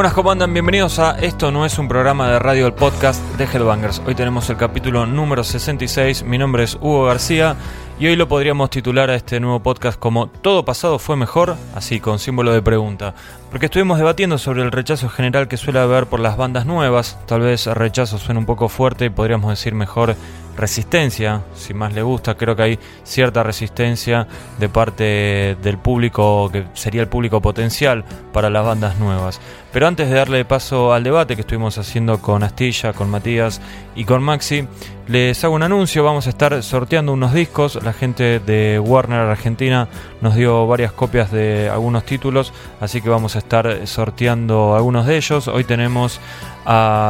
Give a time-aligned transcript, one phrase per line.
[0.00, 0.54] Buenas, ¿cómo andan?
[0.54, 4.00] Bienvenidos a Esto no es un programa de radio, el podcast de Headbangers.
[4.06, 6.22] Hoy tenemos el capítulo número 66.
[6.22, 7.54] Mi nombre es Hugo García
[7.98, 12.00] y hoy lo podríamos titular a este nuevo podcast como Todo pasado fue mejor, así
[12.00, 13.14] con símbolo de pregunta.
[13.50, 17.18] Porque estuvimos debatiendo sobre el rechazo general que suele haber por las bandas nuevas.
[17.26, 20.16] Tal vez rechazo suene un poco fuerte y podríamos decir mejor
[20.60, 22.36] resistencia, si más le gusta.
[22.36, 28.50] Creo que hay cierta resistencia de parte del público, que sería el público potencial para
[28.50, 29.40] las bandas nuevas.
[29.72, 33.60] Pero antes de darle paso al debate que estuvimos haciendo con Astilla, con Matías
[33.94, 34.68] y con Maxi,
[35.08, 36.04] les hago un anuncio.
[36.04, 37.78] Vamos a estar sorteando unos discos.
[37.82, 39.88] La gente de Warner Argentina
[40.20, 45.16] nos dio varias copias de algunos títulos, así que vamos a estar sorteando algunos de
[45.16, 45.48] ellos.
[45.48, 46.20] Hoy tenemos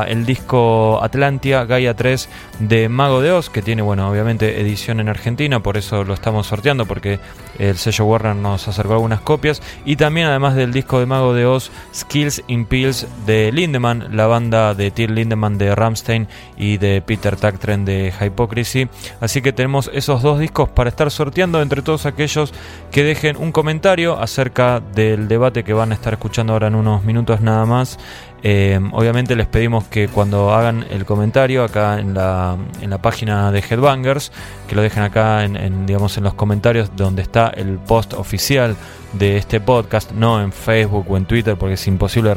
[0.06, 2.28] el disco Atlantia Gaia 3
[2.60, 6.47] de Mago de Oz, que tiene, bueno, obviamente edición en Argentina, por eso lo estamos
[6.47, 7.19] sorteando, porque
[7.58, 9.60] el sello Warner nos acercó algunas copias.
[9.84, 14.27] Y también, además del disco de Mago de Oz, Skills in Pills de Lindemann, la
[14.27, 17.89] banda de Till Lindemann de Ramstein y de Peter Tactren de
[18.20, 18.88] Hypocrisy.
[19.20, 22.52] Así que tenemos esos dos discos para estar sorteando entre todos aquellos
[22.91, 27.05] que dejen un comentario acerca del debate que van a estar escuchando ahora en unos
[27.05, 27.98] minutos nada más.
[28.42, 33.53] Eh, obviamente les pedimos que cuando hagan el comentario acá en la, en la página
[33.53, 34.32] de Headbangers,
[34.66, 38.76] que lo dejen acá en, digamos, en los comentarios donde está el post oficial
[39.12, 42.32] de este podcast, no en Facebook o en Twitter porque es imposible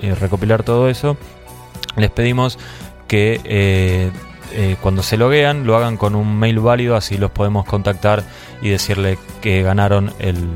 [0.00, 1.16] eh, recopilar todo eso.
[1.96, 2.58] Les pedimos
[3.06, 4.10] que eh,
[4.80, 8.22] cuando se loguean lo hagan con un mail válido, así los podemos contactar
[8.62, 10.48] y decirle que ganaron el,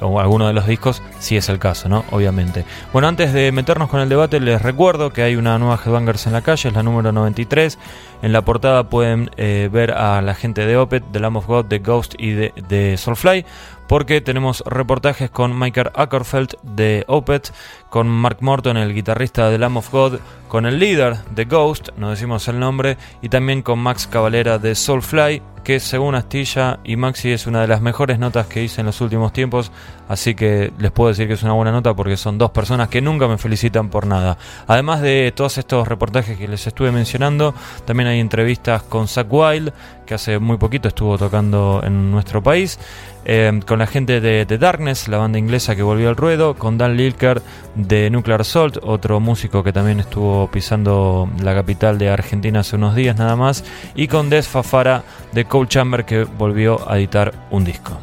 [0.00, 2.04] o alguno de los discos, si es el caso, ¿no?
[2.10, 2.64] Obviamente.
[2.92, 6.32] Bueno, antes de meternos con el debate, les recuerdo que hay una nueva Headbangers en
[6.32, 7.78] la calle, es la número 93.
[8.22, 11.66] En la portada pueden eh, ver a la gente de Opet, de Lamb of God,
[11.66, 13.44] de Ghost y de, de Soulfly
[13.88, 17.52] porque tenemos reportajes con Michael Ackerfeld de Opet,
[17.90, 20.18] con Mark Morton, el guitarrista de Lamb of God,
[20.48, 24.74] con el líder de Ghost, no decimos el nombre, y también con Max Cavalera de
[24.74, 28.86] Soulfly, que según Astilla y Maxi es una de las mejores notas que hice en
[28.86, 29.72] los últimos tiempos,
[30.08, 33.00] así que les puedo decir que es una buena nota porque son dos personas que
[33.00, 34.36] nunca me felicitan por nada.
[34.66, 37.54] Además de todos estos reportajes que les estuve mencionando,
[37.86, 39.72] también hay entrevistas con Zack Wild,
[40.04, 42.78] que hace muy poquito estuvo tocando en nuestro país.
[43.26, 46.76] Eh, con la gente de The Darkness, la banda inglesa que volvió al ruedo, con
[46.76, 47.40] Dan Lilker
[47.74, 52.94] de Nuclear Salt, otro músico que también estuvo pisando la capital de Argentina hace unos
[52.94, 53.64] días nada más,
[53.94, 57.98] y con Des Fafara de Cold Chamber que volvió a editar un disco.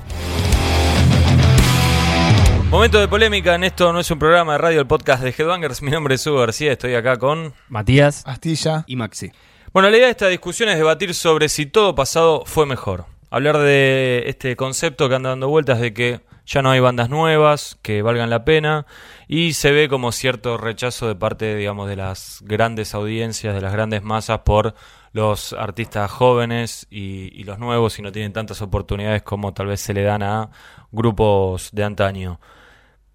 [2.71, 5.81] Momento de polémica, en esto no es un programa de radio, el podcast de Headbangers.
[5.81, 9.31] Mi nombre es Hugo García, estoy acá con Matías, Astilla y Maxi.
[9.73, 13.57] Bueno, la idea de esta discusión es debatir sobre si todo pasado fue mejor hablar
[13.57, 18.01] de este concepto que anda dando vueltas de que ya no hay bandas nuevas que
[18.01, 18.85] valgan la pena
[19.27, 23.71] y se ve como cierto rechazo de parte, digamos, de las grandes audiencias, de las
[23.71, 24.75] grandes masas por
[25.13, 29.93] los artistas jóvenes y, los nuevos y no tienen tantas oportunidades como tal vez se
[29.93, 30.49] le dan a
[30.91, 32.39] grupos de antaño.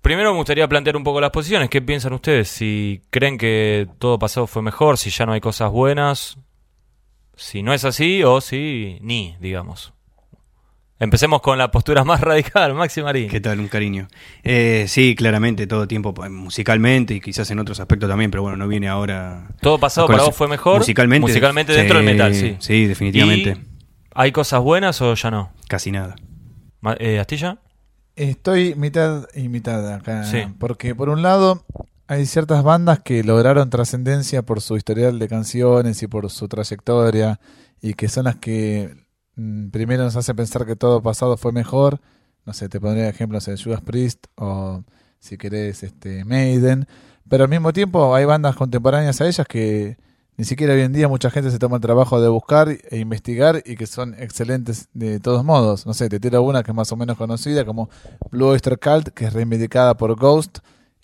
[0.01, 1.69] Primero me gustaría plantear un poco las posiciones.
[1.69, 2.49] ¿Qué piensan ustedes?
[2.49, 6.39] Si creen que todo pasado fue mejor, si ya no hay cosas buenas,
[7.35, 9.96] si no es así o si ni, digamos.
[10.99, 13.29] Empecemos con la postura más radical, Maxi Marín.
[13.29, 13.61] ¿Qué tal?
[13.61, 14.09] Un cariño.
[14.43, 18.57] Eh, sí, claramente, todo tiempo pues, musicalmente y quizás en otros aspectos también, pero bueno,
[18.57, 19.49] no viene ahora.
[19.61, 20.79] ¿Todo pasado para vos fue mejor?
[20.79, 21.21] Musicalmente.
[21.21, 22.57] Musicalmente dentro del metal, sí.
[22.61, 23.59] Sí, definitivamente.
[24.15, 25.53] ¿Hay cosas buenas o ya no?
[25.69, 26.17] Casi nada.
[26.99, 27.59] Eh, ¿Astilla?
[28.15, 30.25] Estoy mitad y mitad acá.
[30.25, 30.45] Sí.
[30.59, 31.67] Porque por un lado
[32.07, 37.41] hay ciertas bandas que lograron trascendencia por su historial de canciones y por su trayectoria
[37.83, 39.06] y que son las que
[39.71, 42.01] primero nos hace pensar que todo pasado fue mejor.
[42.45, 44.83] No sé, te pondría ejemplos de Judas Priest o
[45.19, 46.87] si querés este Maiden.
[47.29, 49.99] Pero al mismo tiempo hay bandas contemporáneas a ellas que
[50.39, 53.63] ni siquiera hoy en día mucha gente se toma el trabajo de buscar e investigar
[53.65, 55.87] y que son excelentes de todos modos.
[55.87, 57.89] No sé, te tiro una que es más o menos conocida como
[58.31, 60.59] Blue Oyster Cult, que es reivindicada por Ghost.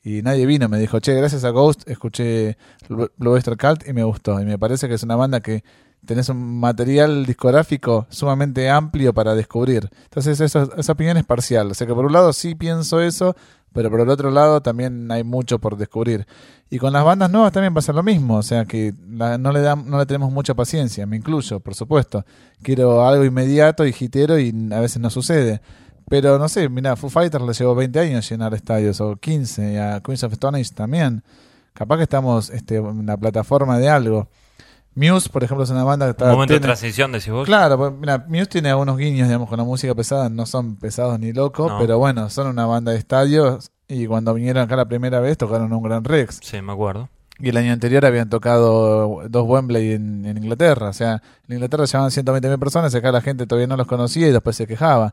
[0.04, 2.58] Y nadie vino, me dijo, che, gracias a Ghost escuché
[2.88, 4.40] Blue Oyster Cult y me gustó.
[4.40, 5.64] Y me parece que es una banda que
[6.04, 9.88] tenés un material discográfico sumamente amplio para descubrir.
[10.04, 11.70] Entonces eso, esa opinión es parcial.
[11.70, 13.36] O sea que por un lado sí pienso eso,
[13.72, 16.26] pero por el otro lado también hay mucho por descubrir.
[16.70, 18.36] Y con las bandas nuevas también pasa lo mismo.
[18.36, 22.24] O sea que no, le dan, no le tenemos mucha paciencia, me incluyo, por supuesto.
[22.62, 25.60] Quiero algo inmediato y hitero y a veces no sucede.
[26.08, 29.76] Pero no sé, mira, Foo Fighters le llevó 20 años llenar estadios, o 15, y
[29.76, 31.22] a Queens of Stone Age también.
[31.72, 34.28] Capaz que estamos este, en la plataforma de algo.
[34.94, 36.26] Muse, por ejemplo, es una banda que está.
[36.26, 37.46] Un momento de transición, decís vos.
[37.46, 41.18] Claro, pues, mira, Muse tiene algunos guiños, digamos, con la música pesada, no son pesados
[41.18, 45.20] ni locos, pero bueno, son una banda de estadios y cuando vinieron acá la primera
[45.20, 46.40] vez tocaron un Gran Rex.
[46.42, 47.08] Sí, me acuerdo.
[47.38, 50.90] Y el año anterior habían tocado dos Wembley en, Inglaterra.
[50.90, 54.32] O sea, en Inglaterra llevaban 120.000 personas acá la gente todavía no los conocía y
[54.32, 55.12] después se quejaba.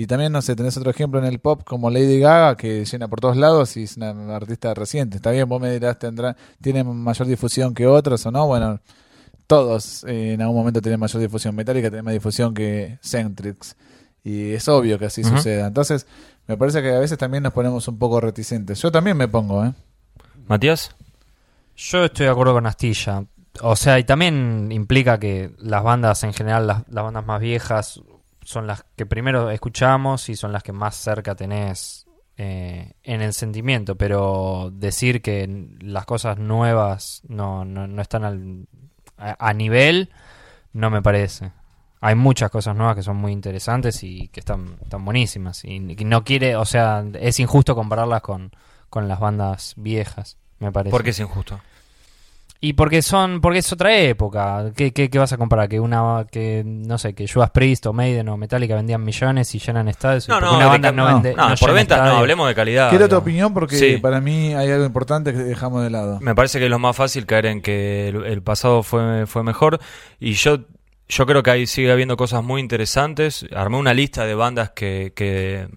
[0.00, 3.08] Y también, no sé, tenés otro ejemplo en el pop como Lady Gaga, que llena
[3.08, 5.16] por todos lados y es una artista reciente.
[5.16, 8.46] Está bien, vos me dirás, tendrá, tiene mayor difusión que otros o no.
[8.46, 8.78] Bueno,
[9.48, 11.56] todos eh, en algún momento tienen mayor difusión.
[11.56, 13.74] Metallica tiene más difusión que Centrix.
[14.22, 15.66] Y es obvio que así suceda.
[15.66, 16.06] Entonces,
[16.46, 18.80] me parece que a veces también nos ponemos un poco reticentes.
[18.80, 19.74] Yo también me pongo, ¿eh?
[20.46, 20.94] Matías.
[21.76, 23.24] Yo estoy de acuerdo con Astilla.
[23.62, 28.00] O sea, y también implica que las bandas en general, las, bandas más viejas,
[28.48, 32.06] son las que primero escuchamos y son las que más cerca tenés
[32.38, 33.96] eh, en el sentimiento.
[33.96, 35.46] Pero decir que
[35.80, 38.66] las cosas nuevas no, no, están al,
[39.18, 40.10] a, nivel,
[40.72, 41.52] no me parece.
[42.00, 45.62] Hay muchas cosas nuevas que son muy interesantes y que están, están buenísimas.
[45.66, 48.52] Y, no quiere, o sea, es injusto compararlas con,
[48.88, 50.90] con las bandas viejas me parece.
[50.90, 51.60] ¿Por qué es injusto?
[52.60, 54.72] Y porque son, porque es otra época.
[54.74, 55.68] ¿Qué, qué, vas a comparar?
[55.68, 59.60] Que una, que no sé, que Judas Priest o Maiden o Metallica vendían millones y
[59.60, 60.28] llenan estadios.
[60.28, 61.34] No, no, una banda no, vende.
[61.34, 62.90] No, por ventas no, hablemos de calidad.
[62.90, 66.18] Quiero tu opinión porque para mí hay algo importante que dejamos de lado.
[66.20, 69.78] Me parece que es lo más fácil caer en que el, pasado fue, fue mejor
[70.18, 70.58] y yo
[71.08, 73.46] yo creo que ahí sigue habiendo cosas muy interesantes.
[73.54, 75.68] Armé una lista de bandas que, que,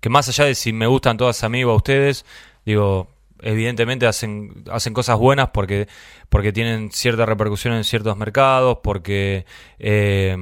[0.00, 2.24] que más allá de si me gustan todas a mí o a ustedes,
[2.64, 3.08] digo,
[3.42, 5.88] evidentemente hacen, hacen cosas buenas porque,
[6.28, 9.46] porque tienen cierta repercusión en ciertos mercados, porque
[9.78, 10.36] eh,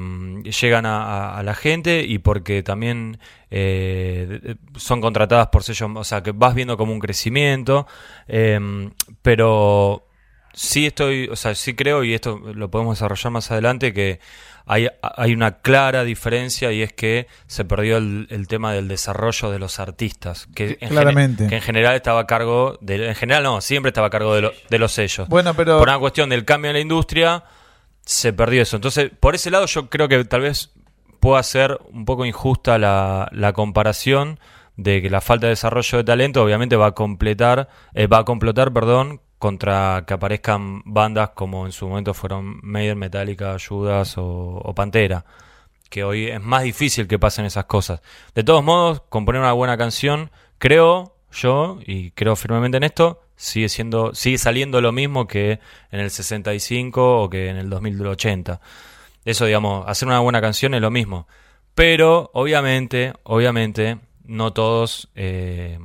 [0.61, 3.19] llegan a, la gente y porque también
[3.51, 7.87] eh, son contratadas por sellos, o sea, que vas viendo como un crecimiento,
[8.29, 8.91] eh,
[9.23, 10.07] pero
[10.57, 14.21] sí estoy, o sea, sí creo, y esto lo podemos desarrollar más adelante, que
[14.67, 19.61] hay, hay una clara diferencia y es que se perdió el, tema del desarrollo de
[19.61, 21.47] los artistas, que en, Claramente.
[21.47, 24.51] que en general estaba a cargo, de, en general no, siempre estaba a cargo de,
[24.69, 25.29] de los sellos.
[25.29, 25.79] Bueno, pero...
[25.79, 27.45] Por una cuestión del cambio en la industria,
[28.05, 28.77] se perdió eso.
[28.77, 30.73] Entonces, por ese lado yo creo que tal vez
[31.21, 34.41] pueda ser un poco injusta la, la comparación
[34.77, 38.25] de que la falta de desarrollo de talento obviamente va a completar, eh, va a
[38.25, 44.73] complotar, perdón, contra que aparezcan bandas como en su momento fueron Maiden, Metallica, Judas o,
[44.75, 45.25] Pantera.
[45.91, 48.01] Que hoy es más difícil que pasen esas cosas.
[48.35, 53.69] De todos modos, componer una buena canción, creo yo, y creo firmemente en esto, sigue
[53.69, 55.61] siendo, sigue saliendo lo mismo que
[55.91, 58.61] en el 65 o que en el 2080.
[59.25, 61.29] Eso, digamos, hacer una buena canción es lo mismo.
[61.75, 65.79] Pero, obviamente, obviamente, no todos eh,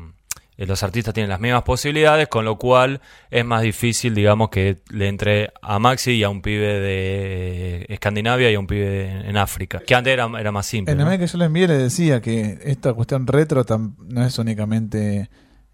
[0.66, 5.08] los artistas tienen las mismas posibilidades, con lo cual es más difícil, digamos, que le
[5.08, 9.82] entre a Maxi y a un pibe de Escandinavia y a un pibe en África,
[9.86, 10.94] que antes era, era más simple.
[10.94, 13.66] En el que yo le envié le decía que esta cuestión retro
[14.08, 15.30] no es únicamente...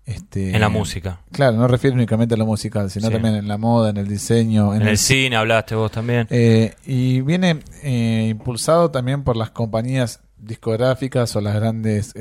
[0.05, 1.19] Este, en la música.
[1.33, 4.73] Claro, no refiere únicamente a lo musical, sino también en la moda, en el diseño.
[4.73, 6.27] En, el, cine hablaste vos también.
[6.29, 12.13] Eh, y viene eh, impulsado también por las compañías discográficas o las grandes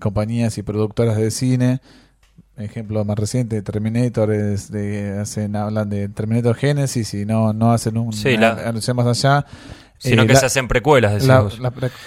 [0.00, 1.80] compañías y productoras de cine.
[2.56, 7.96] Ejemplo más reciente, Terminator, es de, hacen, hablan de Terminator Genesis y no, no hacen
[7.96, 9.46] un sí, anuncio más allá.
[10.00, 11.60] Sino eh, que se hacen precuelas, decimos.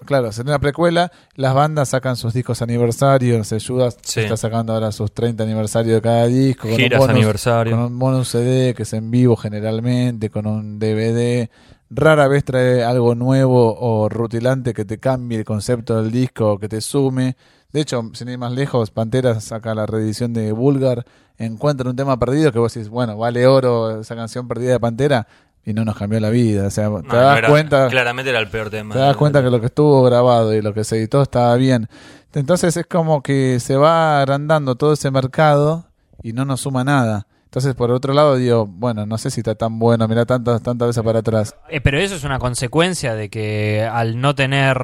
[0.05, 4.73] claro, hacen una precuela, las bandas sacan sus discos aniversarios, se ayuda, se está sacando
[4.73, 6.67] ahora sus 30 aniversarios de cada disco.
[6.69, 11.49] Con Giras un Con un bonus CD que es en vivo generalmente, con un DVD.
[11.91, 16.67] Rara vez trae algo nuevo o rutilante que te cambie el concepto del disco, que
[16.67, 17.35] te sume.
[17.73, 21.05] De hecho, sin ir más lejos, Pantera saca la reedición de Vulgar,
[21.39, 25.27] encuentra un tema perdido que vos decís, bueno, vale oro esa canción perdida de Pantera
[25.65, 26.67] y no nos cambió la vida.
[26.67, 27.87] O sea, te das cuenta.
[27.87, 28.93] Claramente era el peor tema.
[28.93, 31.87] Te das cuenta que lo que estuvo grabado y lo que se editó estaba bien.
[32.33, 35.85] Entonces es como que se va agrandando todo ese mercado
[36.21, 37.27] y no nos suma nada.
[37.45, 40.87] Entonces, por otro lado, digo, bueno, no sé si está tan bueno, mira tantas, tantas
[40.87, 41.55] veces para atrás.
[41.69, 44.75] Eh, pero eso es una consecuencia de que al no tener,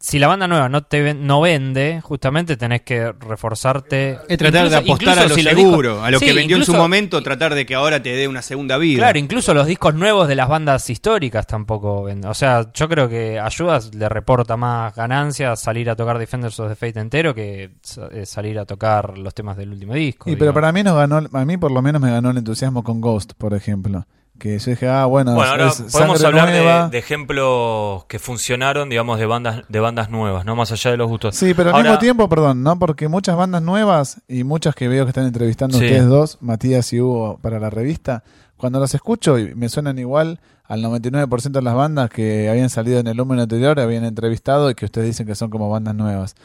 [0.00, 4.18] si la banda nueva no te no vende, justamente tenés que reforzarte.
[4.28, 7.54] Es tratar de apostar a lo seguro, a lo que vendió en su momento, tratar
[7.54, 8.98] de que ahora te dé una segunda vida.
[8.98, 12.30] Claro, incluso los discos nuevos de las bandas históricas tampoco venden.
[12.30, 16.68] O sea, yo creo que ayudas le reporta más ganancias salir a tocar Defenders of
[16.68, 17.72] the Fate entero que
[18.12, 20.30] eh, salir a tocar los temas del último disco.
[20.30, 22.84] Y pero para mí nos ganó, a mí por lo menos me ganó el entusiasmo
[22.84, 24.06] con Ghost, por ejemplo
[24.38, 29.26] que yo dije, ah, bueno, bueno ahora podemos hablar de, ejemplos que funcionaron, digamos, de
[29.26, 31.34] bandas de bandas nuevas, no más allá de los gustos.
[31.34, 32.78] Sí, pero al mismo tiempo, perdón, ¿no?
[32.78, 37.00] Porque muchas bandas nuevas y muchas que veo que están entrevistando ustedes dos, Matías y
[37.00, 38.22] Hugo, para la revista,
[38.56, 43.06] cuando las escucho me suenan igual al 99% de las bandas que habían salido en
[43.06, 46.36] el número anterior, habían entrevistado y que ustedes dicen que son como bandas nuevas.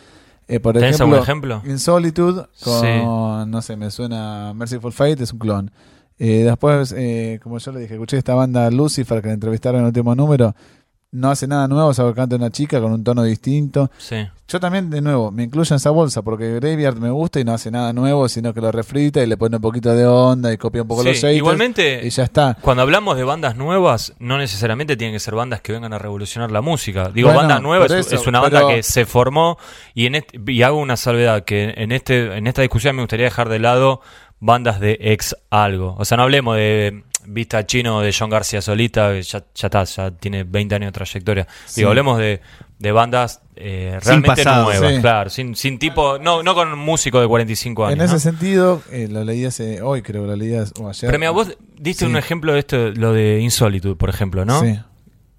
[0.48, 1.62] Eh, por ¿Tenés ejemplo, algún ejemplo?
[1.66, 3.02] In Solitude, con, Sí.
[3.48, 5.72] no sé, me suena Merciful Fate, es un clon.
[6.20, 9.86] Eh, después, eh, como yo le dije, escuché esta banda Lucifer que la entrevistaron en
[9.86, 10.56] el último número.
[11.12, 13.92] No hace nada nuevo, salvo que canta una chica con un tono distinto.
[14.00, 14.16] Sí.
[14.48, 17.54] Yo también, de nuevo, me incluyo en esa bolsa porque Graveyard me gusta y no
[17.54, 20.58] hace nada nuevo, sino que lo refrita y le pone un poquito de onda y
[20.58, 22.58] copia un poco Sí, los shaders igualmente- y ya está.
[22.62, 26.52] Cuando hablamos de bandas nuevas, no necesariamente tienen que ser bandas que vengan a revolucionar
[26.52, 27.10] la música.
[27.14, 29.60] Digo, Bueno, banda nueva por es, una banda pero- que se formó
[29.94, 33.26] y en este- y hago una salvedad que en este en esta discusión me gustaría
[33.26, 34.02] dejar de lado
[34.44, 35.96] bandas de ex algo.
[35.98, 39.84] O sea, no hablemos de Vista Chino de John García Solita, que ya, ya está,
[39.86, 41.48] ya tiene 20 años de trayectoria.
[41.66, 41.80] Sí.
[41.82, 42.42] Digo, hablemos de,
[42.80, 45.02] de bandas eh, Sin realmente pasado, nuevas, sí.
[45.02, 48.00] claro, sin, sin tipo, no, no con un músico de 45 años.
[48.00, 48.20] En ese ¿no?
[48.20, 51.08] sentido, eh, lo leí hace, hoy creo lo leí hace- o ayer.
[51.10, 52.12] Pero mira, vos diste Sí.
[52.12, 54.60] un ejemplo de esto, lo de Insolitude, por ejemplo, ¿no?
[54.60, 54.78] Sí.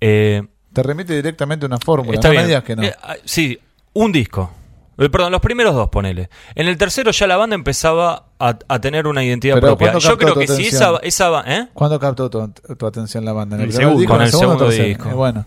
[0.00, 0.42] Eh,
[0.73, 2.42] Te remite directamente a una fórmula, Está no bien.
[2.44, 2.82] me digas que no.
[2.82, 3.58] Eh, ah, sí,
[3.92, 4.50] un disco.
[4.98, 6.28] Eh, Perdón, los primeros dos, ponele.
[6.54, 9.92] En el tercero ya la banda empezaba a, a tener una identidad Pero propia.
[9.92, 11.68] ¿cuándo Yo creo que si esa, esa ¿eh?
[11.72, 13.56] ¿Cuándo captó tu, tu atención la banda?
[13.56, 13.98] ¿En el, segundo.
[13.98, 15.08] disco, Con en el segundo disco.
[15.08, 15.46] Eh, bueno.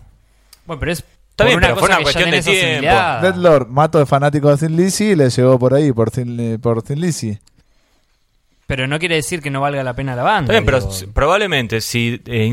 [0.66, 1.04] Bueno, pero es
[1.38, 2.86] Está bien, pero fue una cuestión de tiempo.
[3.22, 6.58] Dead Lord, mato de fanático de Thin Lizzy y le llegó por ahí, por Thin,
[6.60, 7.38] por Thin Lizzy.
[8.68, 10.52] Pero no quiere decir que no valga la pena la banda.
[10.52, 11.12] Está bien, pero digo.
[11.14, 12.52] probablemente si eh,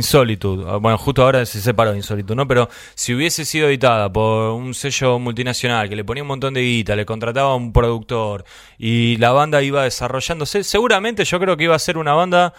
[0.65, 2.47] ah, bueno, justo ahora se separó de Insolitude, ¿no?
[2.47, 6.61] Pero si hubiese sido editada por un sello multinacional que le ponía un montón de
[6.61, 8.45] guita, le contrataba a un productor
[8.77, 12.53] y la banda iba desarrollándose, seguramente yo creo que iba a ser una banda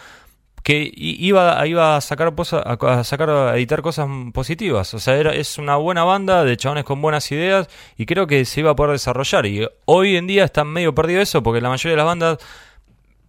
[0.61, 4.93] que iba, iba a sacar a, sacar a editar cosas positivas.
[4.93, 8.45] O sea, era, es una buena banda de chabones con buenas ideas y creo que
[8.45, 9.47] se iba a poder desarrollar.
[9.47, 12.37] Y hoy en día está medio perdido eso porque la mayoría de las bandas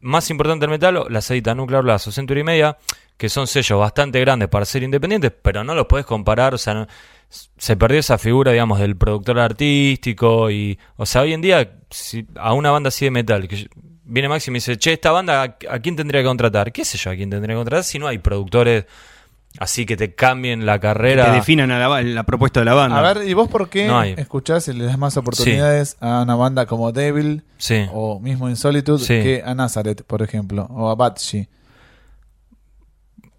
[0.01, 2.77] más importantes del metal las edita Nuclear Blast o Century Media,
[3.17, 6.75] que son sellos bastante grandes para ser independientes, pero no los puedes comparar, o sea,
[6.75, 6.87] no-
[7.29, 12.27] se perdió esa figura, digamos, del productor artístico y, o sea, hoy en día si
[12.37, 13.69] a una banda así de metal que
[14.05, 16.73] viene Maxi y dice, che, esta banda, ¿a, a quién tendría que contratar?
[16.73, 18.87] ¿Qué sé yo a quién tendría que contratar si no hay productores
[19.59, 21.27] así que te cambien la carrera?
[21.27, 22.99] Que definan a la, la propuesta de la banda.
[22.99, 26.35] A ver, ¿y vos por qué No escuchás y le das más oportunidades a una
[26.35, 27.87] banda como Devil Sí.
[27.93, 29.23] o mismo Insolitude Sí.
[29.23, 31.49] que a Nazareth, por ejemplo, o a Batshi?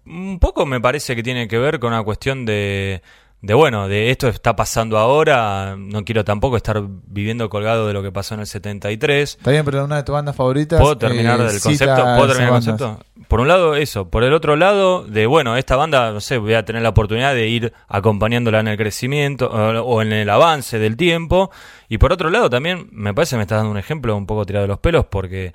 [0.06, 3.02] Un poco me parece que tiene que ver con una cuestión de,
[3.42, 8.02] de, bueno, de esto está pasando ahora, no quiero tampoco estar viviendo colgado de lo
[8.02, 9.36] que pasó en el 73.
[9.38, 10.78] Está bien, pero una de tus bandas favoritas.
[10.78, 12.02] ¿Puedo terminar eh, del cita concepto?
[12.02, 12.66] ¿Puedo terminar el bandas.
[12.66, 13.06] concepto?
[13.28, 14.10] Por un lado, eso.
[14.10, 17.32] Por el otro lado, de bueno, esta banda, no sé, voy a tener la oportunidad
[17.32, 21.50] de ir acompañándola en el crecimiento o, o en el avance del tiempo.
[21.88, 24.44] Y por otro lado, también me parece que me estás dando un ejemplo un poco
[24.44, 25.54] tirado de los pelos porque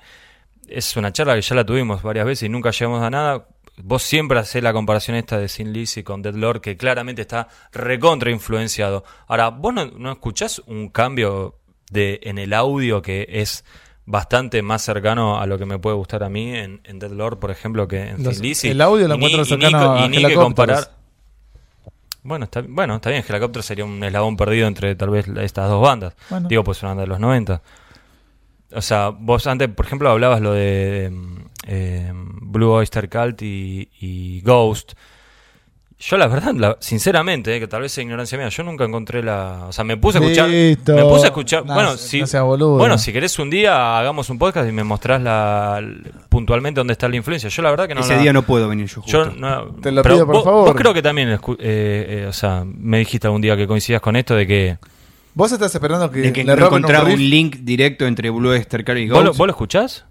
[0.68, 3.46] es una charla que ya la tuvimos varias veces y nunca llegamos a nada.
[3.82, 7.48] Vos siempre haces la comparación esta de Sin Lizzy con Dead Lord, que claramente está
[7.72, 9.04] recontra influenciado.
[9.26, 11.56] Ahora, ¿vos no, no escuchás un cambio
[11.90, 13.64] de, en el audio que es
[14.06, 17.38] bastante más cercano a lo que me puede gustar a mí en, en Dead Lord,
[17.38, 18.68] por ejemplo, que en Los- Sin Lizzy?
[18.68, 20.90] el audio lo Y encuentro y cercano y a ni que comparar.
[22.22, 25.80] Bueno, está, bueno, está bien, Helicopter sería un eslabón perdido entre tal vez estas dos
[25.80, 26.14] bandas.
[26.28, 26.48] Bueno.
[26.48, 27.62] Digo, pues una banda de los 90.
[28.72, 33.88] O sea, vos antes, por ejemplo, hablabas lo de mm, eh, Blue Oyster Cult y,
[34.00, 34.92] y Ghost.
[35.98, 39.22] Yo la verdad, la- sinceramente, eh, que tal vez sea ignorancia mía, yo nunca encontré
[39.22, 39.64] la...
[39.66, 40.50] O sea, me puse a escuchar...
[40.50, 40.94] Listo.
[40.94, 41.64] Me puse a escuchar...
[41.64, 42.22] No, bueno, no si,
[42.58, 45.80] bueno, si querés un día hagamos un podcast y me mostrás la,
[46.28, 47.48] puntualmente dónde está la influencia.
[47.48, 48.02] Yo la verdad que no...
[48.02, 49.10] Ese la- día no puedo venir yo justo.
[49.24, 50.64] yo no- Te lo pero pido, por vos, favor.
[50.66, 54.16] vos creo que también, eh, eh, o sea, me dijiste algún día que coincidías con
[54.16, 54.78] esto de que...
[55.32, 57.20] Vos estás esperando que, de que le no roben un encontraba un, riff.
[57.30, 59.38] link directo entre Blue Oyster Cult y ¿Vos lo, Ghost.
[59.38, 60.05] vos lo escuchás?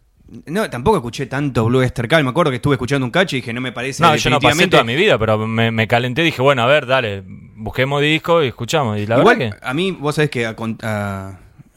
[0.48, 2.24] No, tampoco escuché tanto Blue Oyster Cult.
[2.24, 4.40] Me acuerdo que estuve escuchando un cacho y dije, no me parece No, yo no
[4.40, 7.24] pasé toda mi vida, pero me, me calenté y dije, bueno, a ver, dale,
[7.56, 8.98] busquemos disco y escuchamos.
[8.98, 9.66] Y la Igual, verdad que...
[9.68, 10.56] a mí, vos sabés que a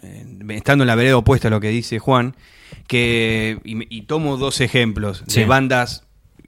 [0.02, 2.34] eh, estando en la vereda opuesta a lo que dice Juan,
[2.86, 5.40] que y, tomo dos ejemplos Sí.
[5.40, 6.04] de bandas,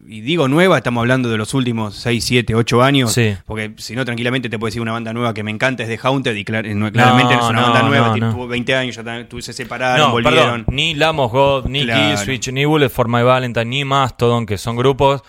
[0.07, 3.37] y digo nueva, estamos hablando de los últimos 6, 7, 8 años, Sí.
[3.47, 5.99] porque si no, tranquilamente te puedo decir una banda nueva que me encanta, es de
[6.03, 8.33] Haunted, y clar- no- claramente no, es una no, banda nueva, no, tipo, no.
[8.33, 10.39] tuvo 20 años, ya se separaron, No, volvieron.
[10.39, 12.17] perdón, ni Lamos God, ni Claro.
[12.17, 15.23] Killswitch, ni Bullet for My Valentine, ni Mastodon, que son grupos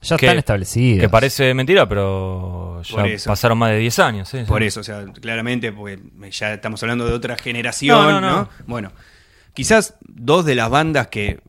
[0.00, 1.00] Ya que- están establecidos.
[1.00, 3.28] que parece mentira, pero ya Por eso.
[3.30, 4.28] pasaron más de 10 años.
[4.28, 4.44] sí, sí.
[4.46, 5.98] Por eso, o sea, claramente, porque
[6.30, 8.20] ya estamos hablando de otra generación, No, ¿no?
[8.20, 8.48] no, no.
[8.66, 8.92] Bueno,
[9.54, 11.40] quizás dos de las bandas que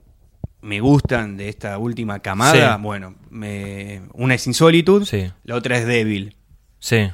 [0.61, 2.81] me gustan de esta última camada, Sí.
[2.83, 5.31] bueno, me- una es Insolitude, Sí.
[5.43, 6.35] la otra es Devil.
[6.79, 7.09] Sí,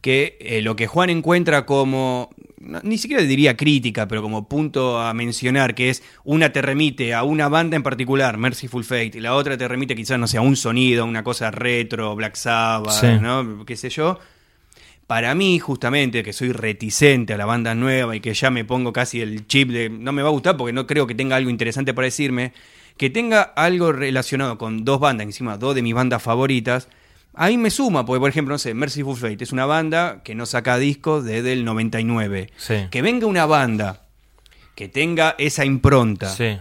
[0.00, 4.98] Que eh, lo que Juan encuentra como, no, ni siquiera diría crítica, pero como punto
[5.00, 9.20] a mencionar, que es una te remite a una banda en particular, Merciful Fate, y
[9.20, 12.34] la otra te remite quizás, no sé, a un sonido, a una cosa retro, Black
[12.34, 13.20] Sabbath.
[13.20, 13.64] ¿no?
[13.64, 14.18] qué sé yo.
[15.12, 18.94] Para mí, justamente, que soy reticente a la banda nueva y que ya me pongo
[18.94, 21.50] casi el chip de no me va a gustar porque no creo que tenga algo
[21.50, 22.54] interesante para decirme,
[22.96, 26.88] que tenga algo relacionado con dos bandas, encima dos de mis bandas favoritas,
[27.34, 30.46] ahí me suma, porque por ejemplo, no sé, Merciful Fate es una banda que no
[30.46, 32.48] saca discos desde el 99.
[32.56, 32.86] Sí.
[32.90, 34.06] Que venga una banda
[34.74, 36.56] que tenga esa impronta, Sí.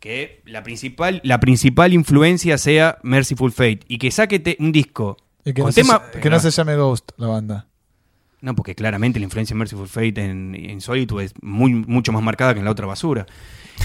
[0.00, 5.16] que la principal, la principal influencia sea Merciful Fate y que saque te- un disco
[5.44, 6.02] Y que, con no se, tema...
[6.20, 7.66] que no se llame Ghost la banda.
[8.44, 12.22] No, porque claramente la influencia de Merciful Fate en, en Solitude es muy, mucho más
[12.22, 13.24] marcada que en la otra basura.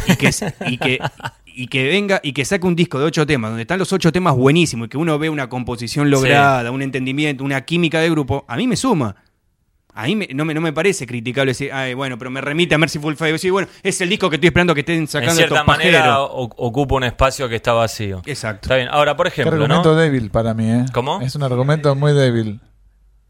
[0.07, 0.31] Y que,
[0.67, 0.99] y, que,
[1.45, 4.11] y que venga y que saque un disco de ocho temas, donde están los ocho
[4.11, 8.43] temas buenísimos y que uno ve una composición lograda, un entendimiento, una química de grupo,
[8.49, 9.15] a mí me suma.
[9.93, 12.75] A mí me- no, me, no me parece criticable decir, ay, bueno, pero me remite
[12.75, 13.31] a Merciful Fate.
[13.33, 16.21] Decir, bueno, es el disco que estoy esperando que estén En sacando cierta estos manera
[16.21, 18.21] o- ocupa un espacio que está vacío.
[18.25, 18.65] Exacto.
[18.67, 18.87] Está bien.
[18.91, 19.99] Ahora, por ejemplo, argumento ¿no?
[19.99, 20.85] débil para mí, ¿eh?
[20.93, 21.19] ¿Cómo?
[21.21, 22.59] Es un argumento muy débil.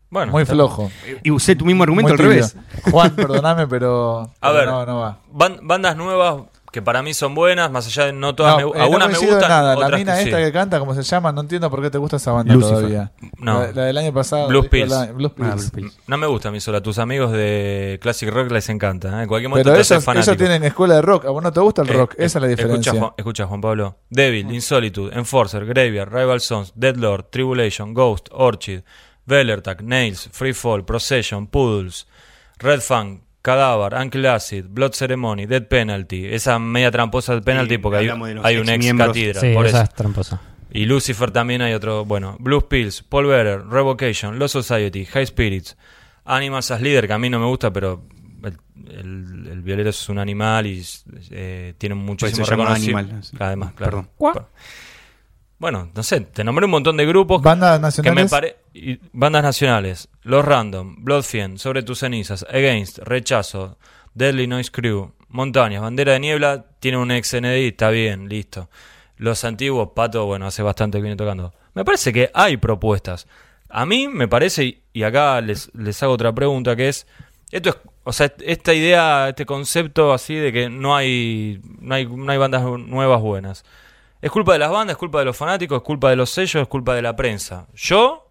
[0.10, 0.92] Bueno, muy flojo.
[1.24, 2.56] Y usé tu mismo argumento al revés.
[2.92, 4.68] Juan, perdóname, pero, A pero ver.
[4.68, 5.20] no, no va.
[5.32, 8.64] Ban- bandas nuevas que para mí son buenas, más allá de no todas, No, me,
[8.64, 9.76] eh, no algunas me coincido en gustan, nada.
[9.76, 10.44] La otras mina que esta sí.
[10.44, 12.78] que canta, como se llama, no entiendo por qué te gusta esa banda Lucifer.
[12.78, 13.12] todavía.
[13.40, 13.62] No.
[13.62, 14.48] La, la del año pasado.
[14.50, 14.92] Blues Pills.
[14.92, 15.56] la- Blues Ah, Pills.
[15.56, 15.98] Blues Pills.
[16.06, 16.82] No me gusta a mí sola.
[16.82, 19.20] Tus amigos de Classic Rock les encanta.
[19.20, 19.24] ¿eh?
[19.24, 21.26] En cualquier momento Pero te ellos, ellos tienen escuela de rock.
[21.26, 22.12] A vos no te gusta el Eh, rock.
[22.20, 22.92] eh, Esa es la diferencia.
[22.92, 23.98] Escucha Juan, escucha, Juan Pablo.
[24.12, 28.82] Devil, Insolitude, Enforcer, Graveyard, Rival Sons, Deadlord, Tribulation, Ghost, Orchid,
[29.30, 32.08] Vellertag, Nails, Free Fall, Procession, Poodles,
[32.58, 36.26] Red Fang, Cadaver, Uncle Acid, Blood Ceremony, Dead Penalty.
[36.26, 39.42] Esa media tramposa de Penalty Sí, porque hay, de un ex catedral.
[39.42, 39.84] Sí, por esa eso.
[39.86, 40.42] es tramposa.
[40.72, 42.04] Y Lucifer también hay otro.
[42.06, 45.78] Bueno, Blues Pills, Paul Bearer, Revocation, Lost Society, High Spirits,
[46.26, 48.04] Animals as Leader, que a mí no me gusta, pero
[48.44, 48.58] el,
[48.92, 50.86] el- el violero es un animal y
[51.32, 53.14] eh, tiene muchísimo se llama reconocimiento.
[53.16, 53.32] Animal.
[53.40, 54.08] Además, claro.
[54.18, 54.48] Perdón.
[55.58, 58.32] Bueno, no sé, te nombré un montón de grupos Bandas que me nacionales.
[58.32, 58.56] pare...
[59.14, 60.10] bandas nacionales.
[60.22, 63.78] Los Random, Bloodfiend, Sobre tus cenizas, Against, Rechazo,
[64.14, 68.70] Deadly Noise Crew, Montañas, Bandera de Niebla, tiene un ex NDI, está bien, listo.
[69.18, 71.54] Los antiguos, Pato, bueno, hace bastante que viene tocando.
[71.74, 73.28] Me parece que hay propuestas.
[73.70, 77.06] A mí me parece, y acá les, les hago otra pregunta, que es,
[77.52, 82.08] esto es, o sea, esta idea, este concepto así de que no hay, no hay,
[82.08, 83.66] no hay bandas nuevas buenas.
[84.22, 86.64] ¿Es culpa de las bandas, es culpa de los fanáticos, es culpa de los sellos,
[86.64, 87.68] es culpa de la prensa?
[87.76, 88.29] Yo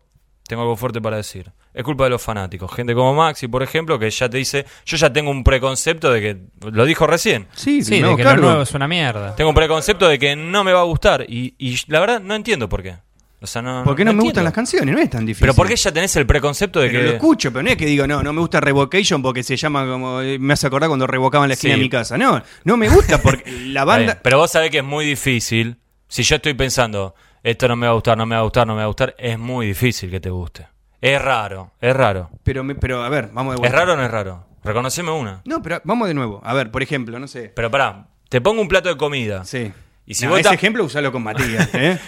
[0.48, 1.52] tengo algo fuerte para decir.
[1.72, 2.72] Es culpa de los fanáticos.
[2.74, 6.20] Gente como Maxi, por ejemplo, que ya te dice, yo ya tengo un preconcepto de
[6.20, 6.36] que,
[6.72, 8.40] lo dijo recién, Sí, Sí, no, de que claro.
[8.40, 9.36] lo nuevo es una mierda.
[9.36, 11.24] tengo un preconcepto de que no me va a gustar.
[11.28, 12.96] Y, y la verdad no entiendo por qué.
[13.40, 14.24] O sea, no, ¿Por qué no, me entiendo.
[14.24, 14.92] gustan las canciones?
[14.92, 15.42] No es tan difícil.
[15.42, 17.06] Pero ¿por qué ya tenés el preconcepto de Pero que...
[17.06, 19.86] lo escucho, pero no es que digo, no, no me gusta Revocation porque se llama
[19.86, 20.20] como.
[20.22, 21.78] eh, Me hace acordar cuando revocaban la esquina Sí.
[21.78, 22.18] de mi casa.
[22.18, 24.20] No, no me gusta porque la bien, banda.
[24.24, 25.76] Pero vos sabés que es muy difícil.
[26.08, 28.66] Si yo estoy pensando, esto no me va a gustar, no me va a gustar,
[28.66, 30.66] no me va a gustar, es muy difícil que te guste.
[31.00, 32.30] Es raro, es raro.
[32.42, 33.76] Pero, me- pero a ver, vamos de ¿Es vuelta.
[33.78, 34.44] raro o no es raro?
[34.64, 35.40] Reconoceme una.
[35.44, 36.40] No, pero vamos de nuevo.
[36.44, 37.52] A ver, por ejemplo, no sé.
[37.54, 39.44] Pero pará, te pongo un plato de comida.
[39.44, 39.72] Sí.
[40.06, 41.98] Y si No, vos ese estás- ejemplo usalo con Matías, ¿eh?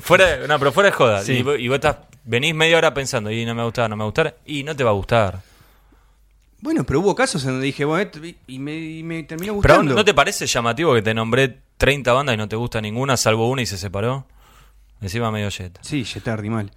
[0.00, 1.22] fuera, no, pero fuera de joda.
[1.22, 1.34] Sí.
[1.38, 3.90] Y, vos, y vos estás, venís media hora pensando, y no me va a gustar,
[3.90, 5.40] no me va a gustar, y no te va a gustar.
[6.60, 9.60] bueno, pero hubo casos en donde dije, bueno, esto- y- y me, y me terminó
[9.60, 9.94] Pero gustando.
[9.94, 13.48] ¿no te parece llamativo que te nombré 30 bandas y no te gusta ninguna, salvo
[13.50, 14.26] una y se separó?
[15.00, 15.80] Encima medio jeta.
[15.82, 16.70] Sí, ya tarde mal.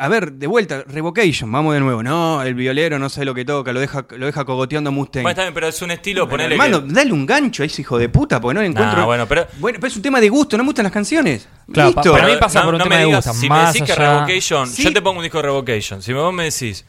[0.00, 2.04] A ver, de vuelta, Revocation, vamos de nuevo.
[2.04, 5.22] No, el violero no sabe lo que toca, lo deja, lo deja cogoteando a Mustang.
[5.24, 7.66] Bueno, está bien, pero es un estilo, Bueno, ponele hermano, que- dale un gancho a
[7.66, 8.96] ese hijo de puta, porque no le encuentro.
[8.96, 11.48] Nah, bueno, pero- Bueno, pero es un tema de gusto, no me gustan las canciones.
[11.72, 12.12] Claro, Listo.
[12.12, 14.00] para mí pasa por un tema me de digas, gusto, Si más me decís que
[14.00, 14.84] Revocation, Sí.
[14.84, 16.00] yo te pongo un disco de Revocation.
[16.00, 16.84] Si vos me decís,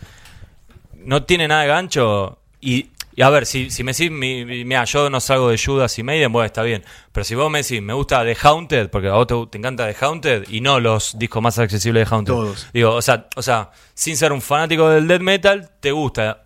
[0.95, 4.63] no tiene nada de gancho, y, y a ver, si, si me decís, mi, mi-
[4.63, 6.85] mira, yo no salgo de Judas y Maiden, bueno, está bien.
[7.11, 9.91] Pero si vos me decís, me gusta The Haunted, porque a vos te, te encanta
[9.91, 12.31] The Haunted, y no los discos más accesibles de Haunted.
[12.33, 12.67] Todos.
[12.73, 16.45] Digo, o sea, o sea, sin ser un fanático del death metal, te gusta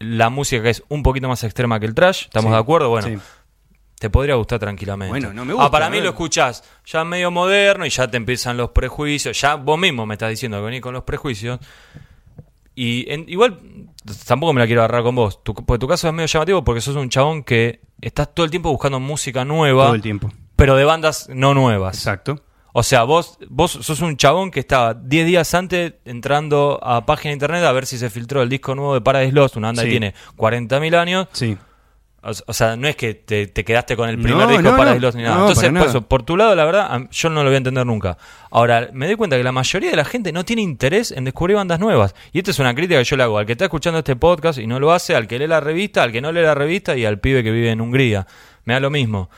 [0.00, 2.88] la música que es un poquito más extrema que el trash, ¿estamos Sí, de acuerdo?
[2.88, 3.16] Bueno, sí.
[4.00, 5.10] te podría gustar tranquilamente.
[5.10, 8.16] Bueno, no me gusta, Ah, para mí lo escuchás ya medio moderno y ya te
[8.16, 9.40] empiezan los prejuicios.
[9.40, 11.60] Ya vos mismo me estás diciendo que venís con los prejuicios.
[12.80, 13.58] Y en- igual
[14.26, 15.42] tampoco me la quiero agarrar con vos.
[15.42, 18.50] Tu, porque tu caso es medio llamativo porque sos un chabón que estás todo el
[18.52, 20.30] tiempo buscando música nueva, Todo el tiempo.
[20.54, 21.96] pero de bandas no nuevas.
[21.96, 22.40] Exacto.
[22.72, 27.30] O sea, vos, vos sos un chabón que estaba 10 días antes entrando a página
[27.30, 29.82] de internet a ver si se filtró el disco nuevo de Paradise Lost, una banda
[29.82, 29.86] Sí.
[29.88, 31.26] que tiene 40.000 años.
[31.32, 31.56] Sí.
[32.20, 34.76] O, o sea, no es que te, te quedaste con el primer No, disco no,
[34.76, 35.00] para no.
[35.00, 35.40] Lost ni nada.
[35.40, 38.18] Entonces, por eso, por tu lado, la verdad, yo no lo voy a entender nunca.
[38.50, 41.56] Ahora, me doy cuenta que la mayoría de la gente no tiene interés en descubrir
[41.56, 42.14] bandas nuevas.
[42.32, 44.58] Y esta es una crítica que yo le hago al que está escuchando este podcast
[44.58, 46.96] y no lo hace, al que lee la revista, al que no lee la revista
[46.96, 48.26] y al pibe que vive en Hungría.
[48.64, 49.30] Me da lo mismo.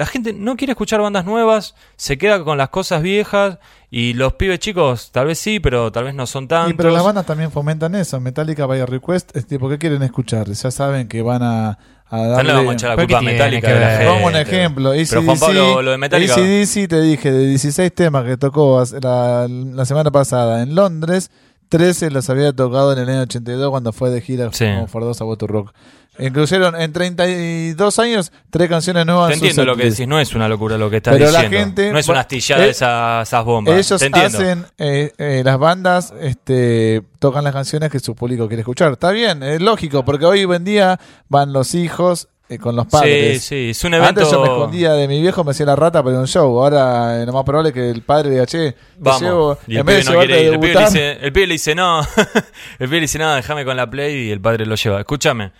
[0.00, 3.58] La gente no quiere escuchar bandas nuevas, se queda con las cosas viejas
[3.90, 6.72] y los pibes chicos tal vez sí, pero tal vez no son tantos.
[6.72, 8.18] Y pero las bandas también fomentan eso.
[8.18, 10.48] Metallica vaya Request es tipo, ¿qué quieren escuchar?
[10.48, 12.36] Ya saben que van a, a darle...
[12.36, 14.06] No le vamos a echar la ¿Pero culpa a Metallica de la gente.
[14.06, 14.92] Pongo un ejemplo.
[14.92, 16.32] Pero Juan Pablo, lo de Metallica...
[16.32, 21.30] ACDC te dije, de 16 temas que tocó la, la semana pasada en Londres,
[21.70, 24.66] 13 los había tocado en el año 82 cuando fue de gira Sí.
[24.66, 25.72] con Fordosa Boto Rock.
[26.18, 29.28] Incluyeron en 32 años tres canciones nuevas.
[29.28, 31.58] Te entiendo lo que decís, no es una locura lo que estás Pero la diciendo.
[31.58, 33.74] gente- no es una astillada eh, esas, esas bombas.
[33.74, 38.60] Ellos Te hacen, eh, eh, las bandas este, tocan las canciones que su público quiere
[38.60, 38.92] escuchar.
[38.92, 43.42] Está bien, es lógico, porque hoy en día van los hijos eh, con los padres.
[43.42, 44.08] Sí, sí, es un evento.
[44.08, 46.60] Antes yo me escondía de mi viejo, me hacía la rata para un show.
[46.60, 49.22] Ahora eh, lo más probable es que el padre diga, che, te Vamos.
[49.22, 50.52] llevo, y el en vez de pibe no quiere ir.
[50.52, 52.00] El pibe, le debutar, dice, el pibe le dice, no.
[52.80, 54.98] el pibe le dice, no, déjame con la play y el padre lo lleva.
[54.98, 55.52] Escúchame.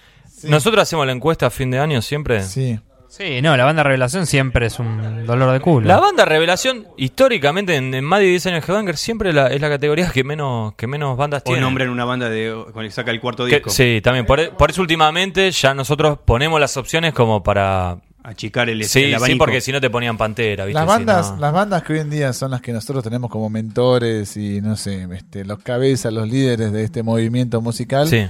[0.42, 2.42] Nosotros hacemos la encuesta a fin de año siempre.
[2.42, 2.80] Sí.
[3.10, 5.84] Sí, no, la banda Revelación siempre es un dolor de culo.
[5.88, 9.60] La banda Revelación, históricamente, en, en más de 10 años de Headbanger, siempre la- es
[9.60, 11.60] la categoría que menos, que menos bandas O tiene.
[11.60, 13.70] nombran una banda de con el que saca el cuarto Que- disco.
[13.70, 14.26] sí, también.
[14.26, 17.98] Por, por eso últimamente ya nosotros ponemos las opciones como para...
[18.22, 19.38] Achicar el, Sí, el sí, abanico.
[19.38, 20.74] porque si no te ponían Pantera, ¿viste?
[20.78, 23.28] Las Si bandas, no- las bandas que hoy en día son las que nosotros tenemos
[23.30, 28.28] como mentores y no sé, este, los cabezas, los líderes de este movimiento musical, Sí.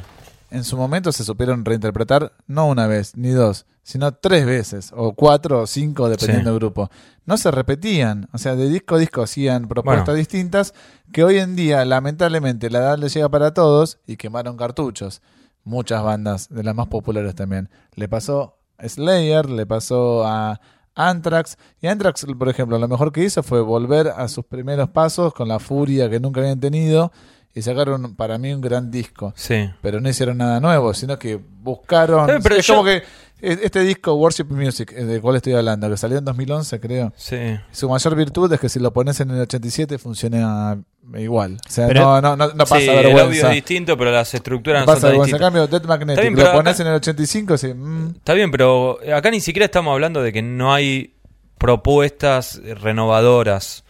[0.51, 5.13] En su momento se supieron reinterpretar no una vez ni dos, sino tres veces, o
[5.15, 6.51] cuatro o cinco, dependiendo Sí.
[6.51, 6.91] del grupo.
[7.27, 10.19] No se repetían, o sea, de disco a disco hacían propuestas Bueno.
[10.19, 10.75] distintas
[11.13, 15.23] que hoy en día, lamentablemente, la edad le llega para todos y quemaron cartuchos.
[15.65, 17.69] Muchas bandas, de las más populares también.
[17.95, 20.61] Le pasó a Slayer, le pasó a
[20.95, 21.57] Anthrax.
[21.81, 25.49] Y Anthrax, por ejemplo, lo mejor que hizo fue volver a sus primeros pasos con
[25.49, 27.13] la furia que nunca habían tenido
[27.55, 29.69] y sacaron para mí un gran disco Sí.
[29.83, 32.27] pero no hicieron nada nuevo, sino que buscaron.
[32.27, 33.03] Bien, pero es yo- como que
[33.41, 37.13] este disco, Worship Music, eh, del cual estoy hablando, que salió en 2011, creo.
[37.17, 37.37] Sí.
[37.73, 40.79] Su mayor virtud es que si lo pones en el 87 funciona
[41.17, 41.57] igual.
[41.67, 43.49] O sea, Pero- no, no, no, no pasa Sí, el audio vergüenza.
[43.49, 45.37] es distinto, pero las estructuras No no, pasa son vergüenza.
[45.37, 48.51] En cambio, Dead Magnetic, bien, lo pones acá- en el 85, sí, mm, Está bien,
[48.51, 51.15] pero acá ni siquiera estamos hablando de que no hay
[51.59, 53.85] propuestas renovadoras.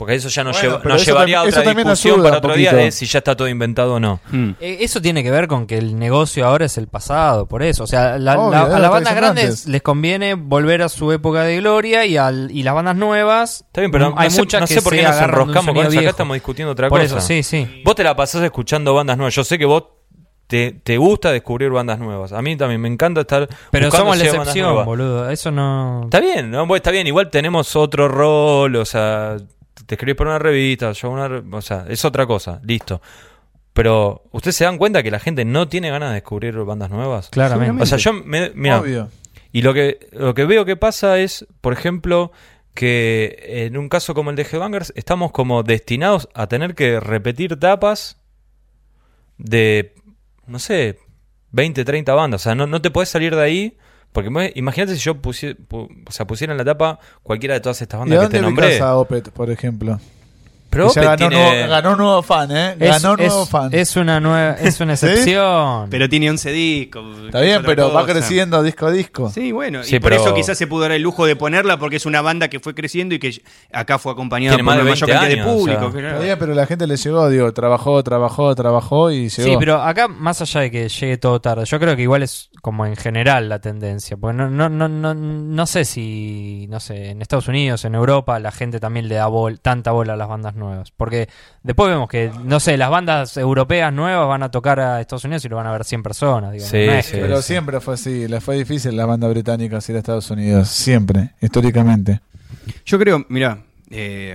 [0.00, 2.72] Porque eso ya nos, Bueno, lleva- nos eso llevaría a otra discusión para otro día
[2.72, 4.18] de si ya está todo inventado o no.
[4.32, 4.52] Mm.
[4.58, 7.84] Eh, Eso tiene que ver con que el negocio ahora es el pasado, por eso.
[7.84, 10.88] O sea, la- Obvio, la- era a las que bandas grandes les conviene volver a
[10.88, 13.62] su época de gloria y, al, y las bandas nuevas.
[13.66, 15.74] Está bien, pero hay no sé, muchas no que sé por qué se nos enroscamos
[15.74, 16.00] con eso.
[16.00, 17.18] Acá estamos discutiendo otra Por cosa.
[17.18, 17.82] eso, sí, sí.
[17.84, 19.34] Vos te la pasás escuchando bandas nuevas.
[19.34, 19.84] Yo sé que vos
[20.46, 22.32] te, te gusta descubrir bandas nuevas.
[22.32, 23.48] A mí también me encanta estar.
[23.70, 25.28] Pero somos la excepción, boludo.
[25.30, 26.04] Eso no.
[26.04, 26.74] Está bien, ¿no?
[26.74, 27.06] Está bien.
[27.06, 29.36] Igual tenemos otro rol, o sea,
[29.86, 33.00] te escribís por una revista, yo una, re- o sea, es otra cosa, listo.
[33.72, 37.28] Pero, ¿ustedes se dan cuenta que la gente no tiene ganas de descubrir bandas nuevas?
[37.30, 37.82] Claramente.
[37.82, 39.08] O sea, yo me, mira, obvio.
[39.52, 42.32] y lo que, lo que veo que pasa es, por ejemplo,
[42.74, 47.58] que en un caso como el de Headbangers, estamos como destinados a tener que repetir
[47.58, 48.16] tapas
[49.38, 49.94] de,
[50.46, 50.98] no sé,
[51.52, 52.42] 20, 30 bandas.
[52.42, 53.76] O sea, no, no te puedes salir de ahí.
[54.12, 57.80] Porque imagínate si yo pusie- pu- o sea, pusiera en la tapa cualquiera de todas
[57.80, 58.80] estas ¿Y a bandas que dónde te nombré.
[58.80, 60.00] a Opet, por ejemplo?
[60.72, 62.76] Pero Opeth ganó, tiene- nuevo, ganó un nuevo fan, ¿eh?
[62.78, 63.70] Es, Ganó un es- nuevo fan.
[63.74, 65.04] es una nueva, es una ¿Sí?
[65.06, 65.90] excepción.
[65.90, 67.24] Pero tiene 11 discos.
[67.26, 69.30] Está es bien, pero va creciendo disco a disco.
[69.30, 71.96] Sí, bueno, Sí, y por eso quizás se pudo dar el lujo de ponerla porque
[71.96, 73.42] es una banda que fue creciendo y que
[73.72, 75.86] acá fue acompañada Tiene por más una de mayor 20 cantidad de años, público.
[75.86, 76.00] o sea.
[76.00, 76.14] claro.
[76.14, 79.50] Está bien, pero la gente le llegó, digo, trabajó, trabajó, trabajó y llegó.
[79.50, 82.48] Sí, pero acá, más allá de que llegue todo tarde, yo creo que igual es
[82.60, 84.16] como en general la tendencia.
[84.16, 88.38] Porque no, no, no, no, no sé si, no sé, en Estados Unidos, en Europa,
[88.38, 90.90] la gente también le da bol- tanta bola a las bandas nuevas.
[90.90, 91.28] Porque
[91.62, 95.44] después vemos que, no sé, las bandas europeas nuevas van a tocar a Estados Unidos
[95.44, 96.52] y lo van a ver 100 personas.
[96.52, 97.12] Digo, Sí, no es sí.
[97.12, 100.30] que- Pero siempre fue así, le fue difícil a la banda británica ir a Estados
[100.30, 102.20] Unidos, siempre, históricamente.
[102.84, 103.58] Yo creo, mira,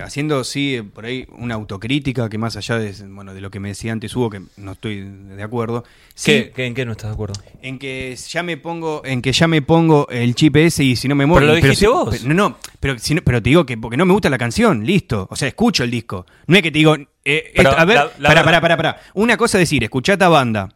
[0.04, 3.58] haciendo sí eh, por ahí una autocrítica que más allá de, bueno, de lo que
[3.58, 5.84] me decía antes Hugo, que no estoy de acuerdo.
[6.14, 7.34] Sí, ¿Qué, ¿En qué no estás de acuerdo?
[7.62, 11.08] En que ya me pongo, en que ya me pongo el chip ese y si
[11.08, 11.46] no me muero.
[11.46, 12.08] Pero lo dijiste vos.
[12.10, 14.38] pero- no, no, pero, si no- pero te digo que porque no me gusta la
[14.38, 15.26] canción, listo.
[15.30, 16.26] O sea, escucho el disco.
[16.46, 19.00] No es que te digo, eh, esto- a ver, verdad- para, para, para.
[19.14, 20.68] Una cosa es decir, escuchá esta banda.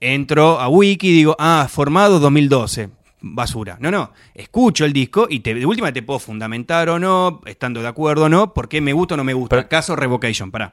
[0.00, 2.88] Entro a Wiki y digo, ah, formado 2012.
[3.26, 3.78] Basura.
[3.80, 4.12] No, no.
[4.34, 8.24] Escucho el disco y te, de última te puedo fundamentar o no, estando de acuerdo
[8.24, 9.56] o no, porque me gusta o no me gusta.
[9.56, 10.72] Pero- Caso Revocation, pará.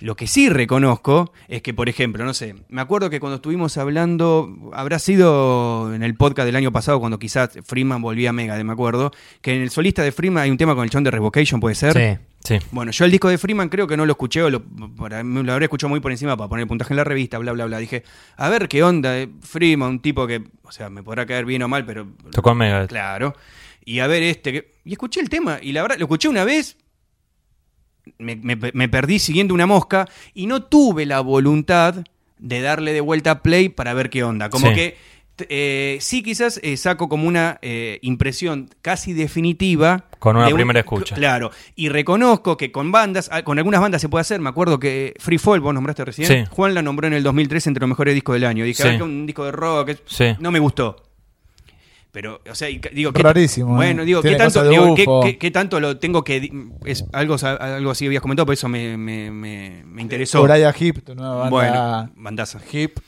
[0.00, 3.76] Lo que sí reconozco es que, por ejemplo, no sé, me acuerdo que cuando estuvimos
[3.76, 8.62] hablando, habrá sido en el podcast del año pasado, cuando quizás Freeman volvía a Mega,
[8.64, 11.10] me acuerdo, que en el solista de Freeman hay un tema con el chon de
[11.10, 11.92] Revocation, ¿puede ser?
[11.92, 12.24] Sí.
[12.42, 12.56] Sí.
[12.72, 14.62] Bueno, yo el disco de Freeman creo que no lo escuché, o lo,
[14.96, 17.52] para- lo habré escuchado muy por encima para poner el puntaje en la revista, bla,
[17.52, 17.76] bla, bla.
[17.78, 18.02] Dije,
[18.38, 21.62] a ver qué onda, eh, Freeman, un tipo que, o sea, me podrá caer bien
[21.62, 22.86] o mal, pero Tocó en Mega.
[22.86, 23.36] Claro.
[23.84, 24.52] Y a ver este.
[24.52, 25.58] que- Y escuché el tema.
[25.60, 26.78] Y la verdad, lo escuché una vez.
[28.18, 30.06] Me, me- me perdí siguiendo una mosca.
[30.34, 32.04] Y no tuve la voluntad
[32.38, 34.48] de darle de vuelta a play para ver qué onda.
[34.50, 34.74] Como Sí.
[34.74, 34.96] que.
[35.48, 40.04] eh, sí, quizás eh, saco como una eh, impresión casi definitiva.
[40.18, 41.14] Con una de un- primera escucha.
[41.14, 41.50] Claro.
[41.76, 44.38] Y reconozco que con bandas, ah, con algunas bandas se puede hacer.
[44.40, 46.28] Me acuerdo que Free Fall, vos nombraste recién.
[46.28, 46.44] Sí.
[46.50, 48.64] Juan la nombró en el 2003 entre los mejores discos del año.
[48.64, 48.88] Dije, Sí.
[48.88, 49.92] a ver, que un disco de rock.
[50.04, 50.26] Sí.
[50.40, 50.96] No me gustó.
[52.12, 53.76] Pero, o sea, digo, ¿qué- Rarísimo, ¿eh?
[53.76, 55.20] Bueno, digo, ¿qué tanto, cosas de digo, ¿qué, UFO.
[55.22, 56.50] qué- qué tanto lo tengo que.?
[56.84, 60.42] Es algo, algo así habías comentado, por eso me, me, me, me interesó.
[60.42, 62.60] Uriah Heep, tu nueva banda Bueno, bandaza.
[62.72, 62.98] Hip.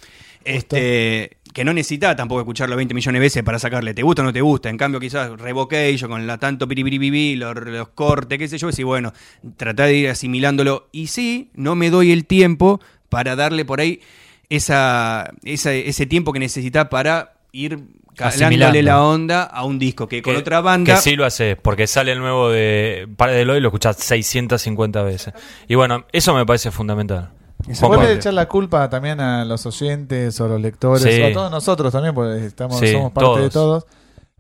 [0.45, 4.25] Este, que no necesita tampoco escucharlo 20 millones de veces para sacarle te gusta o
[4.25, 4.71] no te gusta.
[4.71, 8.83] En cambio, quizás Revocation con la tanto piribiribibi, los, los cortes, qué sé yo, y
[8.83, 9.13] bueno,
[9.57, 10.89] tratar de ir asimilándolo.
[10.93, 14.01] Y sí, no me doy el tiempo para darle por ahí
[14.49, 17.79] esa, esa- ese tiempo que necesita para ir
[18.17, 20.95] calándole la onda a un disco que con Que- otra banda.
[20.95, 23.97] Que sí lo hace, porque sale el nuevo de Pare de Eloy y lo escuchás
[23.97, 25.35] 650 veces.
[25.69, 27.31] Y bueno, eso me parece fundamental.
[27.69, 31.23] Y se puede echar la culpa también a los oyentes o a los lectores, Sí.
[31.23, 33.85] o a todos nosotros también, porque estamos, Sí, somos parte de todos.
[33.85, 33.87] todos.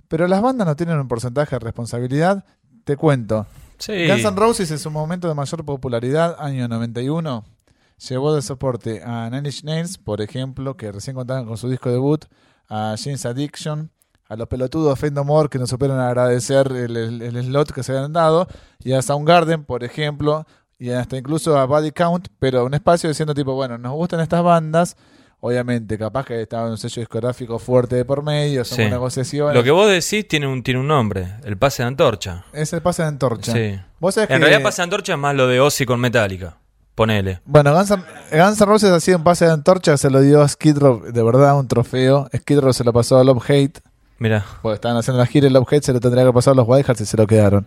[0.08, 2.44] Pero las bandas no tienen un porcentaje de responsabilidad.
[2.84, 3.46] Te cuento.
[3.78, 4.06] Sí.
[4.08, 7.44] Guns N' Roses en su momento de mayor popularidad, año 91,
[8.08, 11.90] llevó de soporte a Nine Inch Nails, por ejemplo, que recién contaban con su disco
[11.90, 12.24] debut,
[12.74, 13.90] a James Addiction,
[14.28, 17.70] a los pelotudos Fade No More que nos superan a agradecer el, el- el slot
[17.72, 18.48] que se habían dado,
[18.82, 20.46] y a Soundgarden, por ejemplo,
[20.78, 24.42] y hasta incluso a Body Count, pero un espacio diciendo tipo, bueno, nos gustan estas
[24.42, 24.96] bandas,
[25.40, 28.84] obviamente, capaz que estaba un sello discográfico fuerte de por medio, son Sí.
[28.84, 29.54] negociaciones.
[29.54, 32.44] Lo que vos decís tiene un, tiene un nombre, el pase de antorcha.
[32.54, 33.52] Es el pase de antorcha.
[33.52, 33.78] Sí.
[34.00, 36.56] Vos sabés En que- realidad pase de antorcha es más lo de Ozzy con Metallica.
[36.94, 37.40] Ponele.
[37.44, 40.42] Bueno, Guns N' Guns N' Roses ha sido un pase de antorcha, se lo dio
[40.42, 42.28] a Skid Row, de verdad, un trofeo.
[42.36, 43.80] Skid Row se lo pasó a Love Hate,
[44.18, 44.44] Mira.
[44.60, 46.68] porque estaban haciendo la gira y Love Hate se lo tendría que pasar a los
[46.68, 47.66] White Hearts y se lo quedaron.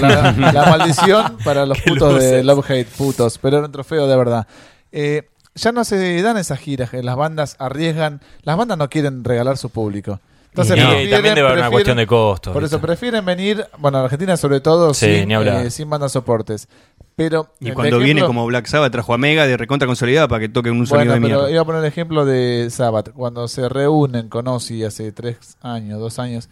[0.00, 2.42] La, la maldición para los putos de.
[2.42, 4.46] Love Hate, putos, pero era un trofeo de verdad.
[4.90, 9.56] Eh, ya no se dan esas giras, las bandas arriesgan, las bandas no quieren regalar
[9.56, 10.18] su público.
[10.54, 12.52] Entonces Y, prefieren- también debe haber una cuestión de costos.
[12.52, 16.68] por eso prefieren venir, bueno, a Argentina sobre todo, Sí, sin, eh, sin bandas soportes.
[17.16, 20.40] Pero Y cuando viene ejemplo- como Black Sabbath trajo a Mega de recontra consolidada para
[20.40, 21.50] que toque un sonido bueno, de pero mierda.
[21.50, 23.10] iba a poner el ejemplo de Sabbath.
[23.12, 26.48] Cuando se reúnen con Ozzy hace tres años, dos años,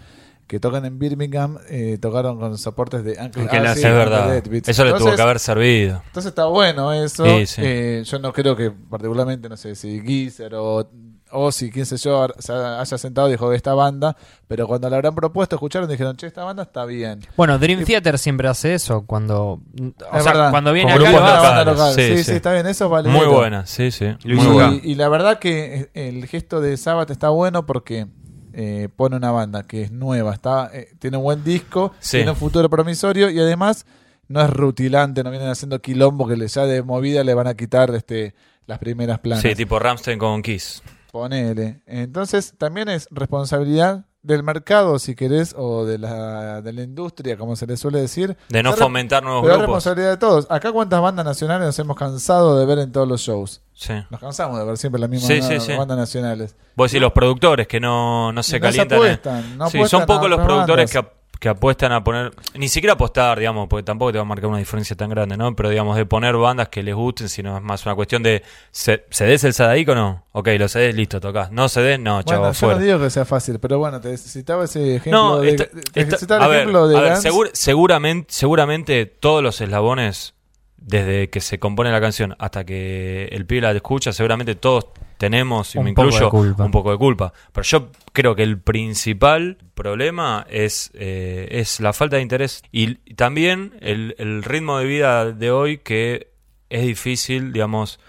[0.48, 4.42] que tocan en Birmingham, eh, tocaron con soportes de Uncle Ozzy Ozzy, es verdad.
[4.66, 6.02] Eso le tuvo que haber servido.
[6.08, 7.24] Entonces está bueno eso.
[7.24, 7.62] Sí, sí.
[7.64, 10.88] Eh, yo no creo que particularmente, no sé, si Geezer o
[11.32, 14.16] Ozzy, quién sé yo, se haya sentado y dijo de esta banda,
[14.48, 17.20] pero cuando la habrán propuesto, escucharon y dijeron, che, esta banda está bien.
[17.36, 20.50] Bueno, Dream Theater siempre hace eso cuando, o Es sea, verdad.
[20.50, 21.94] cuando viene acá grupos lo banda local.
[21.94, 22.32] sí, Sí, sí, sí.
[22.32, 23.08] está bien, eso vale.
[23.08, 24.06] Muy buena, sí, sí.
[24.24, 24.80] Muy buena.
[24.82, 28.06] Y, y la verdad que el gesto de Sabbath está bueno porque
[28.54, 32.18] eh, pone una banda que es nueva, está eh, tiene un buen disco, Sí.
[32.18, 33.86] tiene un futuro promisorio y además
[34.28, 37.94] no es rutilante, no vienen haciendo quilombo que ya de movida le van a quitar
[37.94, 38.34] este
[38.66, 39.42] las primeras planas.
[39.42, 40.82] Sí, tipo Ramstein con Kiss.
[41.12, 41.82] Ponele.
[41.86, 47.54] Entonces también es responsabilidad del mercado, si querés, o de la, de la industria, como
[47.54, 48.36] se le suele decir.
[48.48, 49.74] De no fomentar nuevos Pero es grupos.
[49.76, 50.46] responsabilidad de todos.
[50.48, 53.60] Acá cuántas bandas nacionales nos hemos cansado de ver en todos los shows.
[53.74, 53.92] Sí.
[54.10, 55.76] Nos cansamos de ver siempre las mismas Sí, na- sí, sí.
[55.76, 56.56] bandas nacionales.
[56.76, 58.98] Vos decís los productores que no, no se no calientan.
[58.98, 61.14] en- apuestan, no sí, apuestan son pocos los productores que, bandas.
[61.42, 62.32] Que apuestan a poner.
[62.54, 65.56] Ni siquiera apostar, digamos, porque tampoco te va a marcar una diferencia tan grande, ¿no?
[65.56, 68.44] Pero digamos, de poner bandas que les gusten, sino es más una cuestión de.
[68.70, 70.24] ¿ce- ¿Cedés el Sadaic o no?
[70.30, 71.50] Ok, lo cedés, listo, tocás.
[71.50, 71.98] ¿No cedés?
[71.98, 72.78] No, chavo, Bueno, yo fuera.
[72.78, 76.00] no digo que sea fácil, pero bueno, te citaba ese ejemplo No, de, está- te
[76.00, 80.34] está- citaba a el ver, ejemplo de a ver, segur- seguramente, seguramente todos los eslabones,
[80.76, 84.86] desde que se compone la canción hasta que el pibe la escucha, seguramente todos
[85.22, 87.32] tenemos, y Un me incluyo, un poco de culpa.
[87.52, 92.98] Pero yo creo que el principal problema es, eh, es la falta de interés y,
[93.04, 96.32] y también el, el ritmo de vida de hoy que
[96.70, 98.00] es difícil, digamos,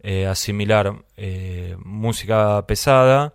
[0.00, 3.34] eh, asimilar eh, música pesada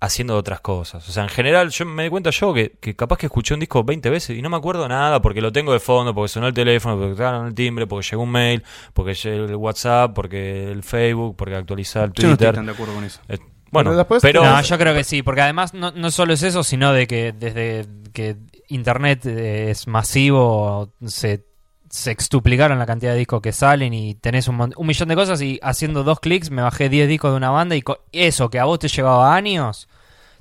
[0.00, 1.06] haciendo otras cosas.
[1.08, 3.60] O sea, en general, yo me di cuenta yo que, que capaz que escuché un
[3.60, 6.46] disco 20 veces y no me acuerdo nada porque lo tengo de fondo, porque sonó
[6.46, 8.62] el teléfono, porque tocaron el timbre, porque llegó un mail,
[8.94, 12.54] porque llegó el WhatsApp, porque el Facebook, porque actualizar el Yo no estoy Twitter.
[12.54, 13.20] tan de acuerdo con eso.
[13.28, 13.38] Eh,
[13.70, 14.42] bueno, Pero después pero...
[14.42, 17.32] No, yo creo que sí, porque además no, no solo es eso, sino de que
[17.32, 18.36] desde que
[18.68, 21.44] Internet eh, es masivo, se
[21.90, 25.42] se extuplicaron la cantidad de discos que salen y tenés un, un millón de cosas
[25.42, 28.64] y haciendo dos clics me bajé 10 discos de una banda y eso que a
[28.64, 29.88] vos te llevaba años,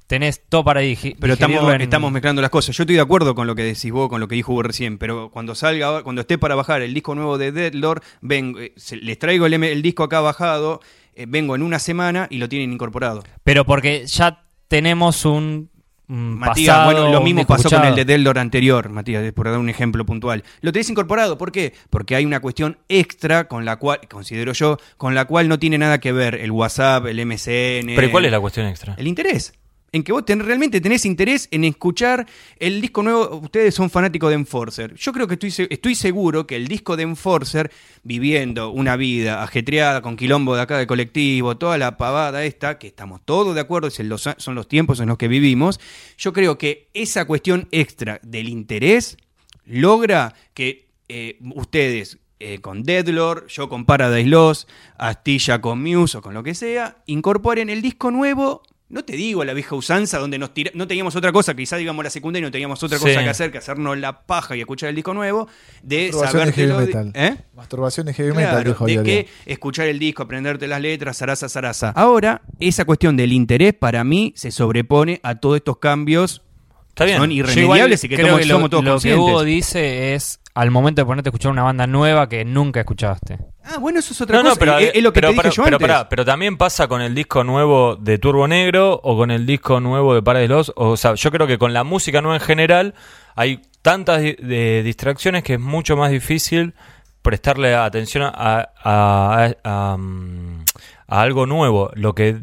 [0.06, 1.20] tenés todo para digerirlo.
[1.22, 2.76] Pero estamos, estamos mezclando las cosas.
[2.78, 5.00] Yo estoy de acuerdo con lo que decís vos, con lo que dijo vos recién,
[5.00, 9.18] pero cuando salga, cuando esté para bajar el disco nuevo de Deadlord, vengo, eh, les
[9.18, 10.82] traigo el, disco acá bajado,
[11.16, 13.24] eh, vengo en una semana y lo tienen incorporado.
[13.44, 15.72] Pero porque ya tenemos un
[16.10, 20.08] Matías, bueno, lo mismo pasó con el de Deldor anterior, Matías, por dar un ejemplo
[20.08, 20.44] puntual.
[20.62, 21.74] Lo tenés incorporado, ¿por qué?
[21.92, 25.78] Porque hay una cuestión extra con la cual, considero yo, con la cual no tiene
[25.78, 27.96] nada que ver el WhatsApp, el MSN.
[27.96, 28.96] ¿Pero cuál es la cuestión extra?
[28.98, 29.54] El interés
[29.92, 33.38] en que vos realmente tenés interés en escuchar el disco nuevo.
[33.38, 34.96] Ustedes son fanáticos de Enforcer.
[34.96, 37.72] Yo creo que estoy, estoy seguro que el disco de Enforcer,
[38.04, 42.88] viviendo una vida ajetreada, con quilombo de acá de colectivo, toda la pavada esta, que
[42.88, 45.80] estamos todos de acuerdo, son los tiempos en los que vivimos,
[46.18, 49.18] yo creo que esa cuestión extra del interés
[49.66, 56.22] logra que eh, ustedes eh, con Deadlord, yo con Paradise Lost, Astilla con Muse o
[56.22, 60.40] con lo que sea, incorporen el disco nuevo no te digo la vieja usanza donde
[60.40, 63.30] nos no teníamos otra cosa, quizás digamos la secundaria y no teníamos otra cosa que
[63.30, 65.48] hacer que hacernos la paja y escuchar el disco nuevo,
[65.84, 67.12] de saber heavy metal.
[67.14, 67.38] ¿eh?
[67.56, 71.92] Masturbación y heavy metal, dijo De que escuchar el disco, aprenderte las letras, zaraza, zaraza.
[71.92, 76.42] Ahora, esa cuestión del interés para mí se sobrepone a todos estos cambios
[76.90, 77.18] Está bien.
[77.20, 81.30] son irremediables y que, somos todos lo que Hugo dice es al momento de ponerte
[81.30, 83.40] a escuchar una banda nueva que nunca escuchaste.
[83.64, 84.58] Ah, bueno, eso es otra cosa.
[84.60, 86.08] pero, es, lo que pero, te dije yo pero, antes.
[86.10, 90.14] pero también pasa con el disco nuevo de Turbo Negro o con el disco nuevo
[90.14, 90.72] de Paradise Lost.
[90.76, 92.94] O sea, yo creo que con la música nueva en general
[93.36, 96.74] hay tantas de distracciones que es mucho más difícil
[97.22, 100.66] prestarle atención a, a, a, mm,
[101.08, 101.90] a, algo nuevo.
[101.94, 102.36] Lo que,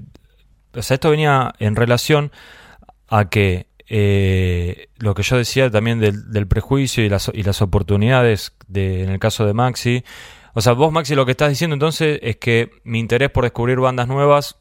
[0.73, 2.33] o sea, esto venía en relación
[3.09, 7.63] a que eh, lo que yo decía también del, del prejuicio y las, y las
[7.63, 10.05] oportunidades de, en el caso de Maxi
[10.59, 13.79] o sea, vos, Maxi, lo que estás diciendo entonces es que mi interés por descubrir
[13.79, 14.57] bandas nuevas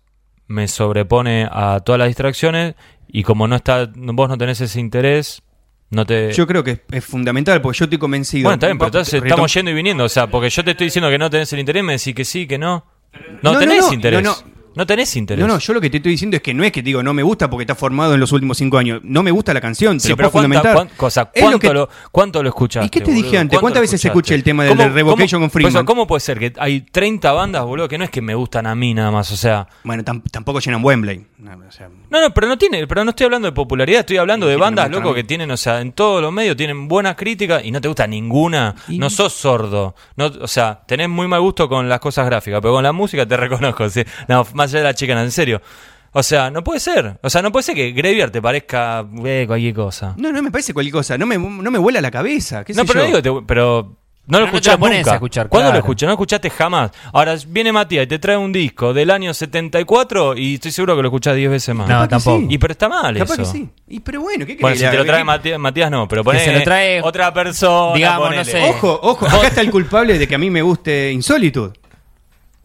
[0.45, 2.75] me sobrepone a todas las distracciones
[3.07, 5.41] y como no está, vos no tenés ese interés,
[5.91, 6.33] no te...
[6.33, 8.43] Yo creo que es fundamental, porque yo estoy convencido.
[8.43, 10.03] Bueno, está bien, pero entonces estamos yendo y viniendo.
[10.03, 12.25] O sea, porque yo te estoy diciendo que no tenés el interés, me decís que
[12.25, 12.85] sí, que no.
[13.41, 14.21] No, tenés interés.
[14.21, 14.54] No, no.
[14.75, 15.45] No tenés interés.
[15.45, 17.13] No, no, yo lo que te estoy diciendo es que no es que digo no
[17.13, 18.99] me gusta porque está formado en los últimos cinco años.
[19.03, 20.89] No me gusta la canción, te sí, pero fundamental.
[20.97, 22.87] cosa, ¿cuánto, lo, ¿Cuánto lo escuchaste?
[22.87, 23.59] ¿Y qué te dije antes?
[23.59, 25.85] ¿Cuántas veces escuché el tema del Revocation con Freeman?
[25.85, 28.75] ¿Cómo puede ser que hay 30 bandas, boludo, que no es que me gustan a
[28.75, 29.31] mí nada más?
[29.31, 29.67] O sea.
[29.83, 31.25] Bueno, tampoco llenan Wembley.
[32.09, 34.89] No, no, pero no tiene, pero no estoy hablando de popularidad, estoy hablando de bandas,
[34.89, 37.87] loco, que tienen, o sea, en todos los medios tienen buenas críticas y no te
[37.87, 38.75] gusta ninguna.
[38.87, 39.95] No sos sordo.
[40.15, 43.25] No, o sea, tenés muy mal gusto con las cosas gráficas, pero con la música
[43.25, 43.89] te reconozco.
[43.89, 44.03] ¿sí?
[44.27, 45.61] No, más allá de la chica, en serio.
[46.11, 47.17] O sea, no puede ser.
[47.21, 50.13] O sea, no puede ser que Graveyard te parezca eh, cualquier cosa.
[50.17, 51.17] No, no me parece cualquier cosa.
[51.17, 52.63] No me, no me vuela la cabeza.
[52.63, 53.97] ¿Qué no, pero digo, pero
[54.27, 55.13] no lo escuchás nunca.
[55.13, 56.07] escuchar, ¿Cuándo lo escuchas?
[56.07, 56.91] No escuchaste jamás.
[57.13, 61.03] Ahora viene Matías y te trae un disco del año 74 y estoy seguro que
[61.03, 61.87] lo escuchás 10 veces más.
[61.87, 62.47] No, tampoco.
[62.49, 63.43] Y pero está mal Capaz eso.
[63.43, 63.69] que sí.
[63.87, 66.53] Y pero bueno, ¿qué Bueno, si te lo trae Matías, Matías, no, pero pone se
[66.53, 67.95] lo trae otra persona.
[67.95, 68.63] Digamos, no sé.
[68.69, 71.73] Ojo, ojo, acá está el culpable de que a mí me guste Insólito.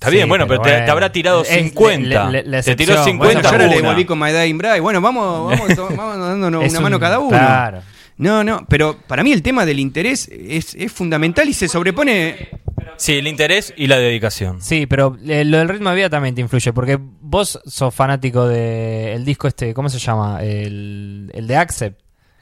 [0.01, 2.31] Está bien, bueno, pero, te, habrá tirado 50.
[2.65, 3.17] te tiró 50.
[3.19, 4.81] Bueno, yo ahora le volví con My Dying Bride.
[4.81, 7.29] Bueno, vamos, vamos, vamos dándonos una mano cada uno.
[7.29, 7.83] Claro.
[8.17, 12.49] No, no, pero para mí el tema del interés es, es fundamental y se sobrepone.
[12.97, 14.63] Sí, el interés y la dedicación.
[14.63, 18.49] Sí, pero eh, lo del ritmo de vida también te influye, porque vos sos fanático
[18.49, 20.43] del disco este, ¿cómo se llama?
[20.43, 22.01] El, el de Accept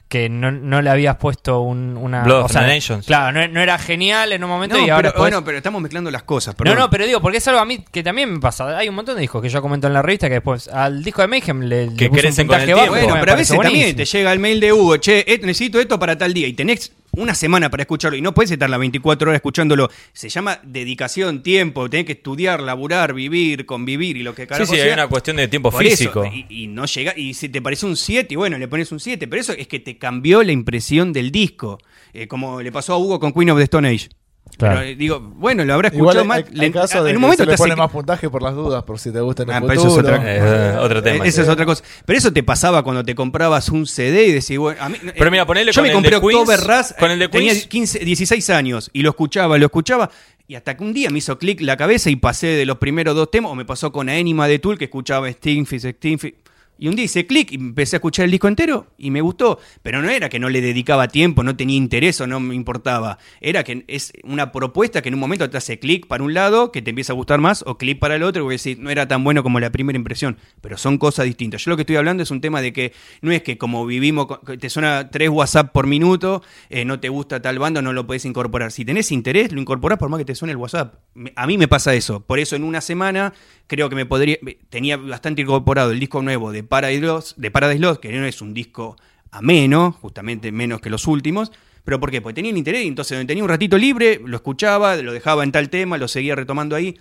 [0.09, 2.23] que no, no, le habías puesto un, una...
[2.23, 3.05] Blood of Nations.
[3.05, 6.23] Claro, no, era genial en un momento y ahora pero, Bueno, pero estamos mezclando las
[6.23, 6.55] cosas.
[6.65, 8.75] No, no, pero digo, porque es algo a mí que también me pasa.
[8.75, 11.21] Hay un montón de discos que yo comento en la revista que después al disco
[11.21, 12.89] de Mayhem le, que le puse un puntaje bajo.
[12.89, 15.99] Bueno, pero a veces también te llega el mail de Hugo, che, eh, necesito esto
[15.99, 19.29] para tal día y tenés una semana para escucharlo y no puedes estar las 24
[19.29, 19.89] horas escuchándolo.
[20.13, 24.77] Se llama dedicación, tiempo, tenés que estudiar, laburar, vivir, convivir y lo que carajo Sí,
[24.77, 26.23] sí, hay una cuestión de tiempo físico.
[26.49, 29.27] y, no llega, y si te parece un 7, y bueno, le pones un 7,
[29.27, 31.77] pero eso es que te cambió la impresión del disco,
[32.13, 34.09] eh, como le pasó a Hugo con Queen of the Stone Age.
[34.57, 36.25] Pero eh, digo, bueno, lo habrá escuchado.
[36.33, 38.99] En caso de en un momento se le pone más puntaje por las dudas, por
[38.99, 39.79] si te gusta en el ah, futuro.
[39.79, 41.25] Eso es otra, eh, otro tema.
[41.25, 41.83] Eso es otra cosa.
[42.05, 45.31] Pero eso te pasaba cuando te comprabas un CD y decías, bueno, a mí, Pero
[45.31, 47.99] mira, ponele yo con me compré el de October Raz, con el de tenía 15,
[47.99, 50.09] 16 años y lo escuchaba, lo escuchaba.
[50.47, 53.15] Y hasta que un día me hizo clic la cabeza y pasé de los primeros
[53.15, 56.33] dos temas, o me pasó con Anima de Tool, que escuchaba Stingfish, Stingfish
[56.81, 59.59] Y un día hice clic y empecé a escuchar el disco entero y me gustó.
[59.83, 63.17] Pero no era que no le dedicaba tiempo, no tenía interés o no me importaba.
[63.41, 66.71] Era que es una propuesta que en un momento te hace clic para un lado,
[66.71, 69.09] que te empieza a gustar más, o clic para el otro, porque decir, no era
[69.09, 70.37] tan bueno como la primera impresión.
[70.61, 71.65] Pero son cosas distintas.
[71.65, 74.27] Yo lo que estoy hablando es un tema de que no es que como vivimos,
[74.57, 78.23] te suena tres WhatsApp por minuto, eh, no te gusta tal banda, no lo puedes
[78.23, 78.71] incorporar.
[78.71, 80.95] Si tenés interés, lo incorporás por más que te suene el WhatsApp.
[81.35, 82.21] A mí me pasa eso.
[82.21, 83.33] Por eso en una semana
[83.67, 84.37] creo que me podría.
[84.69, 88.41] Tenía bastante incorporado el disco nuevo de Paradise Lost, de Paradise Lost, que no es
[88.41, 88.95] un disco
[89.31, 91.51] ameno, justamente menos que los últimos.
[91.83, 92.21] ¿Pero por qué?
[92.21, 95.97] Porque tenía interés, entonces tenía un ratito libre, lo escuchaba, lo dejaba en tal tema,
[95.97, 96.99] lo seguía retomando ahí.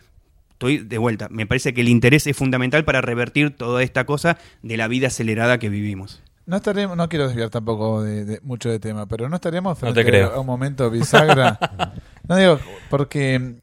[0.53, 1.29] Estoy de vuelta.
[1.31, 5.09] Me parece que el interés es fundamental para revertir toda esta cosa de la vida
[5.09, 6.23] acelerada que vivimos.
[6.47, 10.41] No estaremos, no quiero desviar tampoco de, mucho de tema, pero no estaremos frente a
[10.41, 11.59] un momento bisagra.
[12.27, 12.59] no digo,
[12.89, 13.61] porque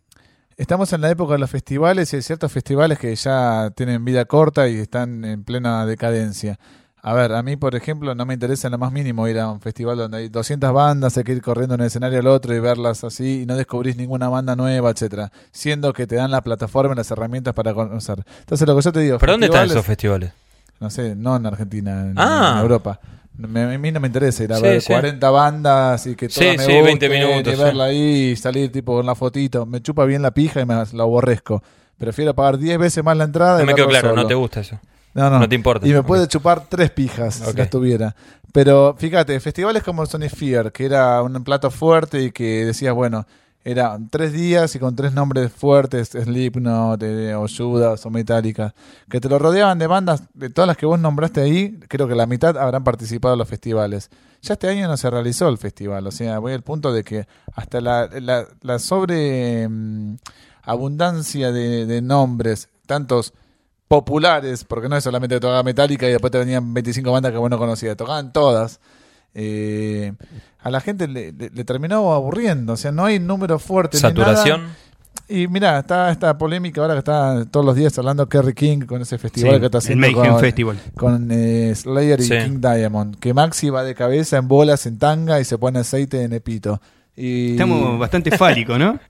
[0.58, 4.24] Estamos en la época de los festivales y hay ciertos festivales que ya tienen vida
[4.24, 6.58] corta y están en plena decadencia.
[7.02, 9.52] A ver, a mí, por ejemplo, no me interesa en lo más mínimo ir a
[9.52, 12.56] un festival donde hay 200 bandas, hay que ir corriendo en el escenario al otro
[12.56, 16.42] y verlas así y no descubrís ninguna banda nueva, etcétera, siendo que te dan la
[16.42, 18.24] plataforma y las herramientas para conocer.
[18.40, 20.32] Entonces, lo que yo te digo, ¿pero dónde están esos festivales?
[20.80, 22.60] No sé, no en Argentina, en, ah.
[22.62, 23.00] Europa.
[23.44, 26.82] A mí no me interesa ir a ver 40 bandas y que todas me sí,
[26.82, 29.66] 20 minutos, y verla ahí y salir tipo con la fotito.
[29.66, 31.62] Me chupa bien la pija y me la aborrezco.
[31.98, 33.60] Prefiero pagar 10 veces más la entrada.
[33.60, 34.80] No me quedo claro, no te gusta eso.
[35.14, 35.40] No, no.
[35.40, 35.88] No te importa.
[35.88, 38.16] Y me puede chupar tres pijas si las tuviera.
[38.52, 43.26] Pero fíjate, festivales como Sony Fear, que era un plato fuerte y que decías, bueno,
[43.66, 48.76] era tres días y con tres nombres fuertes, Slipknot, eh, o Judas o Metallica,
[49.10, 52.14] que te lo rodeaban de bandas, de todas las que vos nombraste ahí, creo que
[52.14, 54.12] la mitad habrán participado en los festivales.
[54.44, 57.28] Ya este año no se realizó el festival, o sea, voy al punto de que
[57.56, 58.08] hasta la,
[58.62, 60.18] la, sobre mm,
[60.62, 63.34] abundancia de, de nombres, tantos
[63.88, 67.50] populares, porque no es solamente tocaba Metallica y después te venían 25 bandas que vos
[67.50, 68.80] no conocías, tocaban todas
[69.36, 70.14] eh,
[70.62, 71.32] a la gente le,
[71.66, 72.74] terminó aburriendo.
[72.74, 73.98] O sea, no hay número fuerte.
[73.98, 74.64] Saturación.
[75.28, 79.02] Y mira, está esta polémica ahora que está todos los días hablando Kerry King con
[79.02, 80.80] ese festival que está haciendo con, Festival.
[80.96, 83.18] con eh, Slayer y King Diamond.
[83.20, 86.80] Que Maxi va de cabeza en bolas, en tanga y se pone aceite en epito.
[87.16, 87.52] Y...
[87.52, 89.00] Estamos bastante fálico, ¿no?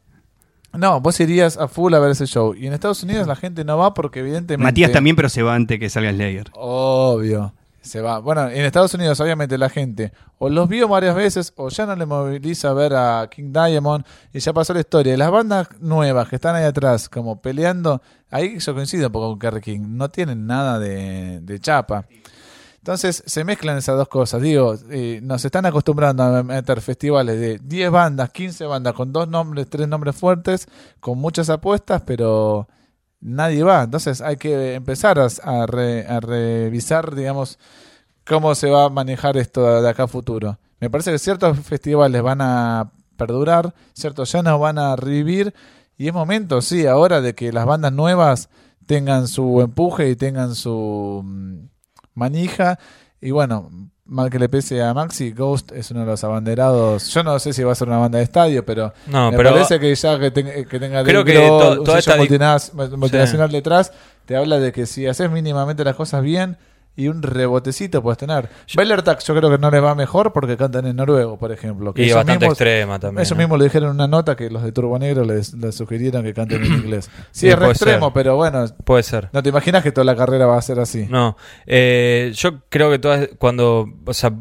[0.73, 2.53] No, vos irías a full a ver ese show.
[2.53, 4.61] Y en Estados Unidos la gente no va porque evidentemente...
[4.61, 6.49] Matías también, pero se va antes que salga Slayer.
[6.51, 7.53] Obvio
[7.85, 8.19] se va.
[8.19, 11.95] Bueno, en Estados Unidos obviamente la gente o los vio varias veces o ya no
[11.95, 15.13] le moviliza a ver a King Diamond y ya pasó la historia.
[15.13, 19.29] Y las bandas nuevas que están ahí atrás como peleando, ahí yo coincido un poco
[19.29, 22.05] con Kerry King, no tienen nada de, chapa.
[22.77, 24.41] Entonces se mezclan esas dos cosas.
[24.41, 29.27] Digo, eh, nos están acostumbrando a meter festivales de 10 bandas, 15 bandas, con dos
[29.27, 30.67] nombres, tres nombres fuertes,
[30.99, 32.67] con muchas apuestas, pero
[33.21, 33.83] nadie va.
[33.83, 37.59] Entonces hay que empezar a, revisar, digamos,
[38.25, 40.59] cómo se va a manejar esto de acá a futuro.
[40.79, 45.53] Me parece que ciertos festivales van a perdurar, ciertos ya no van a revivir
[45.97, 48.49] y es momento, sí, ahora de que las bandas nuevas
[48.85, 51.69] tengan su empuje y tengan su mm,
[52.13, 52.77] manija
[53.21, 53.71] y bueno,
[54.05, 57.07] mal que le pese a Maxi, Ghost es uno de los abanderados.
[57.13, 59.93] Yo no sé si va a ser una banda de estadio, pero me parece que
[59.95, 63.91] ya que, tenga creo que toda esta multinacional detrás,
[64.25, 66.57] te habla de que si haces mínimamente las cosas bien,
[66.95, 68.49] y un rebotecito puedes tener.
[69.03, 71.93] Tax yo creo que no le va mejor porque cantan en noruego, por ejemplo.
[71.95, 73.23] y bastante extrema también.
[73.23, 76.33] Eso mismo lo dijeron en una nota que los de Turbo Negro les, sugirieron que
[76.33, 77.09] canten en inglés.
[77.31, 78.65] Sí, es re extremo, pero bueno.
[78.83, 79.29] Puede ser.
[79.33, 81.07] No te imaginas que toda la carrera va a ser así.
[81.09, 81.35] No.
[81.65, 83.87] Eh, yo creo que todas, cuando.
[84.05, 84.31] O sea,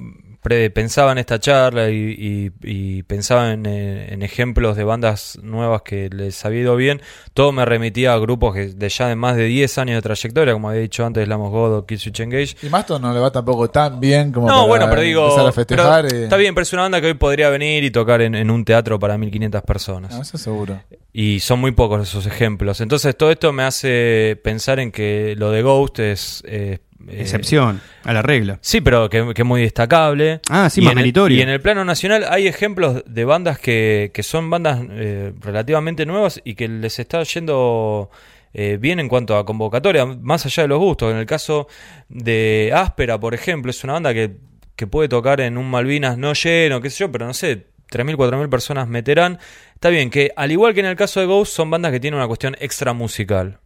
[0.45, 6.77] pensaba en esta charla y, pensaba en, ejemplos de bandas nuevas que les había ido
[6.77, 7.01] bien,
[7.33, 10.53] todo me remitía a grupos que de ya de más de 10 años de trayectoria,
[10.53, 12.57] como había dicho antes, Lamos God o Kill Switch Engage.
[12.63, 16.55] Y Mastodon no le va tampoco tan bien como no, bueno, pero digo, Está bien,
[16.55, 19.63] pero es una banda que hoy podría venir y tocar en, un teatro para 1500
[19.63, 20.15] personas.
[20.15, 20.81] Ah, eso seguro.
[21.13, 22.81] Y son muy pocos esos ejemplos.
[22.81, 26.79] Entonces todo esto me hace pensar en que lo de Ghost es eh,
[27.11, 28.59] Excepción a la regla.
[28.61, 30.41] Sí, pero que, es muy destacable.
[30.49, 31.39] Ah, sí, y más meritorio.
[31.39, 36.41] y en el plano nacional hay ejemplos de bandas que, son bandas eh, relativamente nuevas
[36.45, 38.11] y que les está yendo
[38.53, 41.13] eh, bien en cuanto a convocatoria, más allá de los gustos.
[41.13, 41.69] En el caso
[42.09, 44.37] de Áspera, por ejemplo, es una banda que,
[44.77, 48.17] que puede tocar en un Malvinas no lleno, qué sé yo, pero no sé, 3.000,
[48.17, 49.39] 4.000 personas meterán.
[49.75, 52.19] Está bien que, al igual que en el caso de Ghost, son bandas que tienen
[52.19, 53.61] una cuestión extra musical.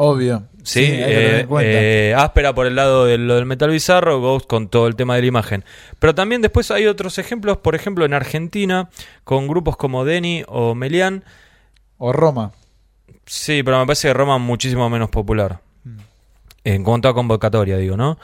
[0.00, 0.44] Obvio.
[0.62, 4.86] Sí, eh, eh, áspera por el lado de lo del metal bizarro, Ghost con todo
[4.86, 5.64] el tema de la imagen.
[5.98, 8.90] Pero también después hay otros ejemplos, por ejemplo en Argentina,
[9.24, 11.24] con grupos como Denny o Melian.
[11.96, 12.52] O Roma.
[13.26, 15.60] Sí, pero me parece que Roma es muchísimo menos popular.
[15.82, 15.98] Mm.
[16.64, 18.18] en cuanto a convocatoria, digo, ¿no?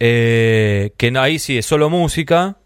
[0.00, 2.56] Eh, que ahí sí es solo música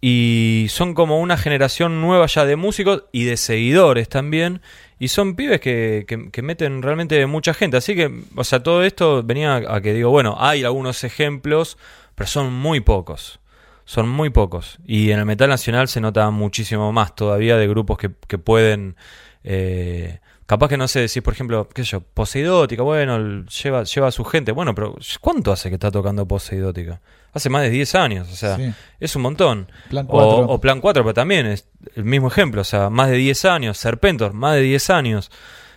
[0.00, 4.60] y son como una generación nueva ya de músicos y de seguidores también.
[4.98, 7.76] Y son pibes que, que, meten realmente mucha gente.
[7.76, 11.78] Así que, o sea, todo esto venía a que digo, bueno, hay algunos ejemplos,
[12.14, 13.38] pero son muy pocos.
[13.84, 14.78] Son muy pocos.
[14.84, 18.96] Y en el metal nacional se nota muchísimo más todavía de grupos que, que pueden
[19.44, 24.08] eh, Capaz que no sé decir, por ejemplo, qué sé yo, Poseidótica, bueno, lleva, lleva
[24.08, 24.50] a su gente.
[24.50, 27.02] Bueno, pero ¿cuánto hace que está tocando Poseidótica?
[27.34, 28.56] Hace más de 10 años, o sea,
[28.98, 29.70] es un montón.
[29.90, 30.46] Plan 4.
[30.46, 33.76] O, Plan 4, pero también es el mismo ejemplo, o sea, más de 10 años.
[33.76, 35.30] Serpentor, más de 10 años.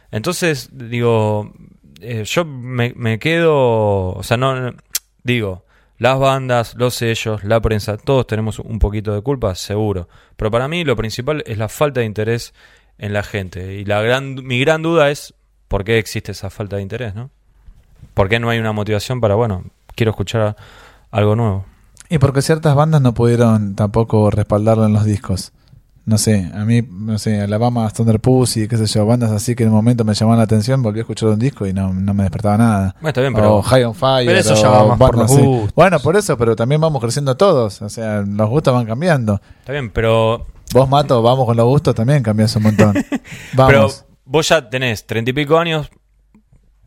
[0.09, 1.51] Entonces, digo,
[1.99, 4.73] eh, yo me, me, quedo, o sea, no,
[5.21, 5.65] digo,
[5.97, 10.07] las bandas, los sellos, la prensa, todos tenemos un poquito de culpa, seguro.
[10.37, 12.53] Pero para mí lo principal es la falta de interés
[13.01, 13.73] en la gente.
[13.73, 15.33] Y la gran, mi gran duda es
[15.67, 17.29] por qué existe esa falta de interés, ¿no?
[18.13, 19.63] ¿Por qué no hay una motivación para, bueno,
[19.95, 20.55] quiero escuchar
[21.09, 21.65] algo nuevo?
[22.09, 25.51] Y porque ciertas bandas no pudieron tampoco respaldarlo en los discos.
[26.05, 29.63] No sé, a mí, no sé, Alabama, Thunder Pussy, qué sé yo, bandas así que
[29.63, 32.23] en un momento me llamaban la atención, volví a escuchar un disco y no, me
[32.23, 32.95] despertaba nada.
[32.95, 34.27] Bueno, está bien, pero, o High on Fire.
[34.27, 35.73] Pero eso ya va más por los gustos.
[35.73, 37.81] Bueno, por eso, pero también vamos creciendo todos.
[37.81, 39.41] O sea, los gustos van cambiando.
[39.61, 42.93] Está bien, pero Vos, Mato, vamos con los gustos también, cambias un montón.
[43.55, 43.89] Pero
[44.25, 45.89] vos ya tenés treinta y pico años.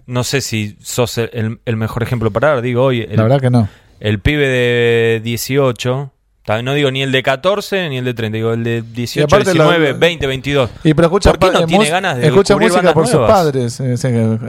[0.06, 2.62] No sé si sos el, mejor ejemplo para dar.
[2.62, 3.06] Digo, hoy.
[3.06, 3.68] La verdad que no.
[4.00, 6.13] El pibe de 18
[6.62, 9.92] no digo ni el de 14 ni el de 30, digo el de 18, 19,
[9.94, 10.70] 20, 22.
[10.84, 13.80] Y pero escucha, ¿Por qué no tiene ganas de escucha música por sus padres?
[13.80, 13.94] Eh,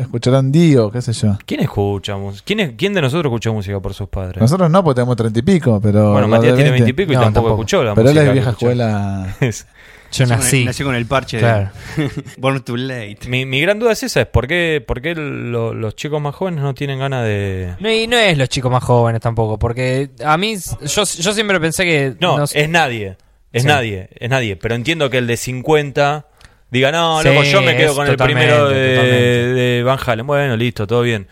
[0.02, 1.38] escucharán Dio, qué sé yo.
[1.46, 2.44] ¿Quién escucha música?
[2.46, 4.42] ¿Quién, ¿Quién de nosotros escucha música por sus padres?
[4.42, 6.12] Nosotros no, porque tenemos 30 y pico, pero.
[6.12, 8.22] Bueno, Matías tiene 20 y pico y tampoco, escuchó la pero música.
[8.22, 9.36] Pero él es vieja escuela.
[10.12, 10.64] Yo nací.
[10.64, 11.68] Nací con el parche de
[12.38, 13.20] Born Too Late.
[13.28, 16.62] Mi, mi, gran duda es esa, es por qué, por qué los chicos más jóvenes
[16.62, 17.76] no tienen ganas de...
[17.80, 21.60] No, y no es los chicos más jóvenes tampoco, porque a mí, yo, yo siempre
[21.60, 22.16] pensé que...
[22.20, 23.18] No, es nadie,
[23.52, 26.28] es nadie, es nadie, pero entiendo que el de 50
[26.70, 30.88] diga, no, loco, yo me quedo con el primero de, de, Van Halen, bueno, listo,
[30.88, 31.28] todo bien.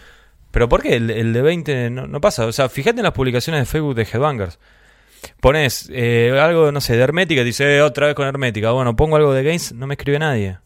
[0.51, 2.45] Pero ¿por qué el, el de 20 no, no, pasa?
[2.45, 4.59] O sea, fíjate en las publicaciones de Facebook de Headbangers
[5.39, 8.71] pones eh, algo, no sé, de hermética, dice eh, otra vez con hermética.
[8.71, 10.57] Bueno, pongo algo de Games, no me escribe nadie.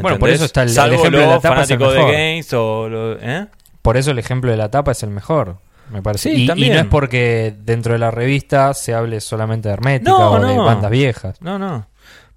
[0.00, 3.46] Bueno, por eso está el, ejemplo de la tapa de Games o ¿eh?
[3.82, 5.56] Por eso el ejemplo de la tapa es el mejor.
[5.90, 6.32] Me parece.
[6.32, 10.56] y, no es porque dentro de la revista se hable solamente de hermética o de
[10.56, 11.40] bandas viejas.
[11.42, 11.86] No, no.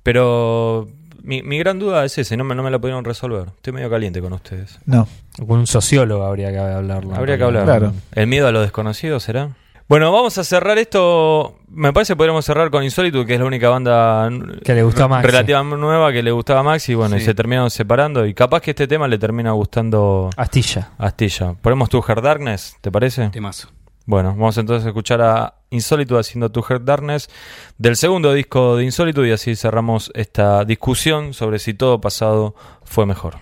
[0.01, 0.89] Pero
[1.21, 3.47] mi, mi, gran duda es ese, no me, no me la pudieron resolver.
[3.55, 4.79] Estoy medio caliente con ustedes.
[4.85, 5.07] No.
[5.37, 7.15] Con un sociólogo habría que hablarlo.
[7.15, 7.91] Habría que hablar.
[8.13, 9.51] ¿El miedo a lo desconocido será?
[9.93, 11.59] Bueno, vamos a cerrar esto.
[11.67, 14.27] Me parece que podríamos cerrar con Insólito, que es la única banda
[14.65, 17.35] que le gustó a relativamente nueva que le gustaba a Max y bueno, y se
[17.35, 18.25] terminaron separando.
[18.25, 20.93] Y capaz que este tema le termina gustando Astilla.
[20.97, 21.53] Astilla.
[21.61, 23.29] Ponemos Tu Heart Darkness, ¿te parece?
[23.29, 23.69] Temazo.
[24.07, 27.29] Bueno, vamos entonces a escuchar a Insólito haciendo Tu Heart Darkness
[27.77, 33.05] del segundo disco de Insólito y así cerramos esta discusión sobre si todo pasado fue
[33.05, 33.35] mejor.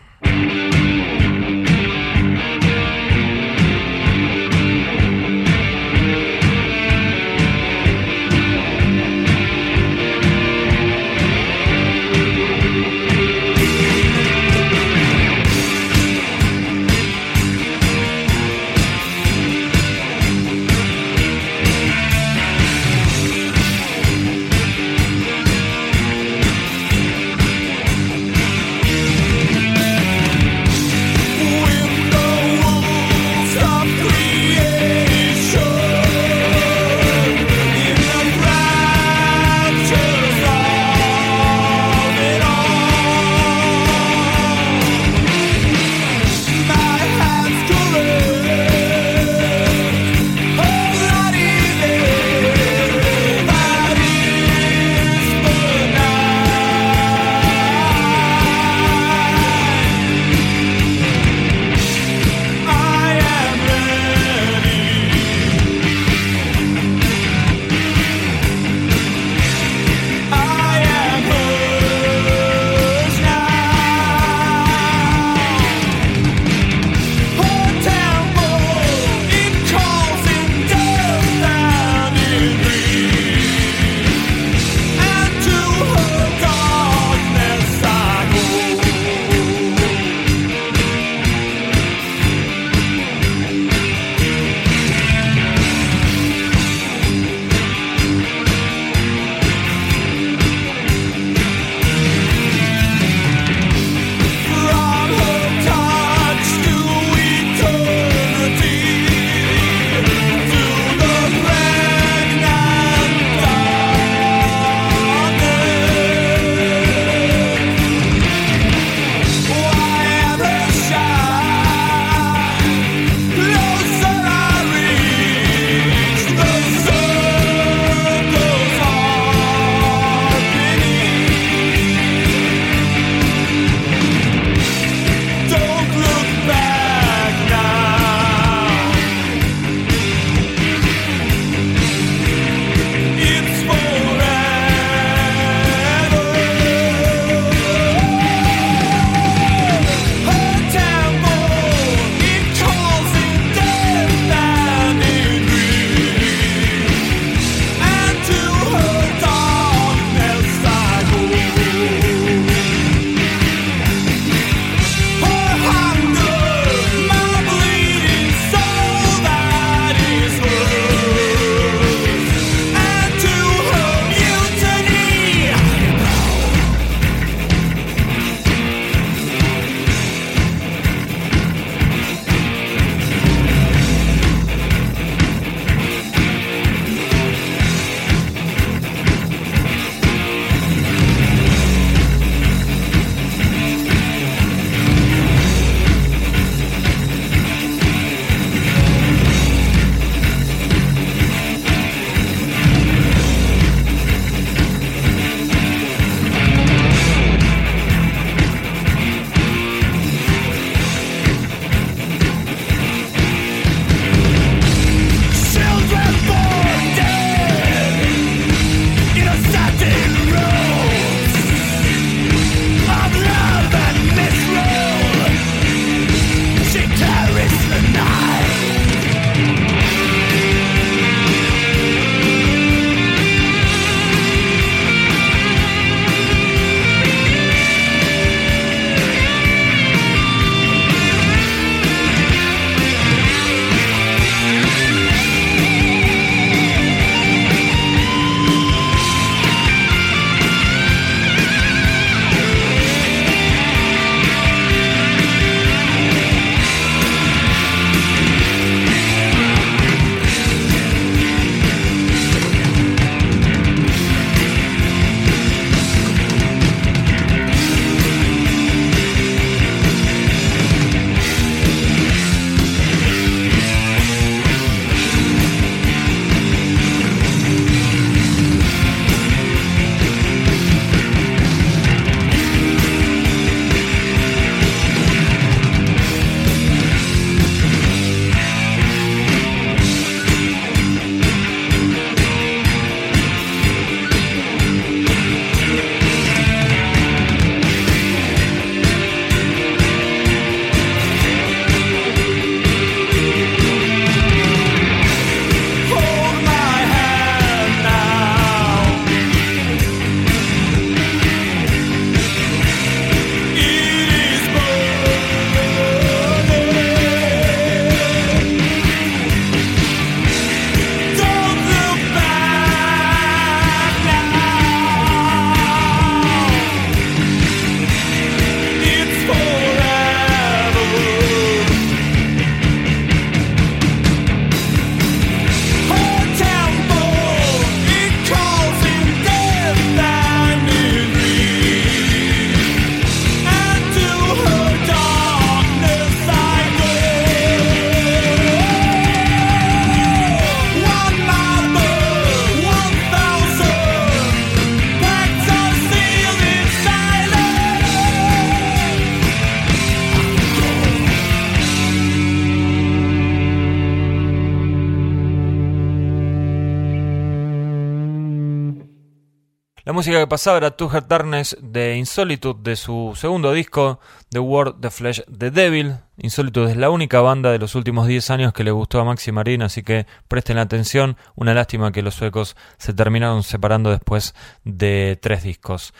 [370.20, 374.00] Que pasaba era To Her Darkness de Insolitude de su segundo disco,
[374.30, 375.96] The World, The Flesh, The Devil.
[376.18, 379.32] Insolitude es la única banda de los últimos 10 años que le gustó a Maxi
[379.32, 381.18] Marín, así que presten atención.
[381.36, 385.94] Una lástima que los suecos se terminaron separando después de tres discos.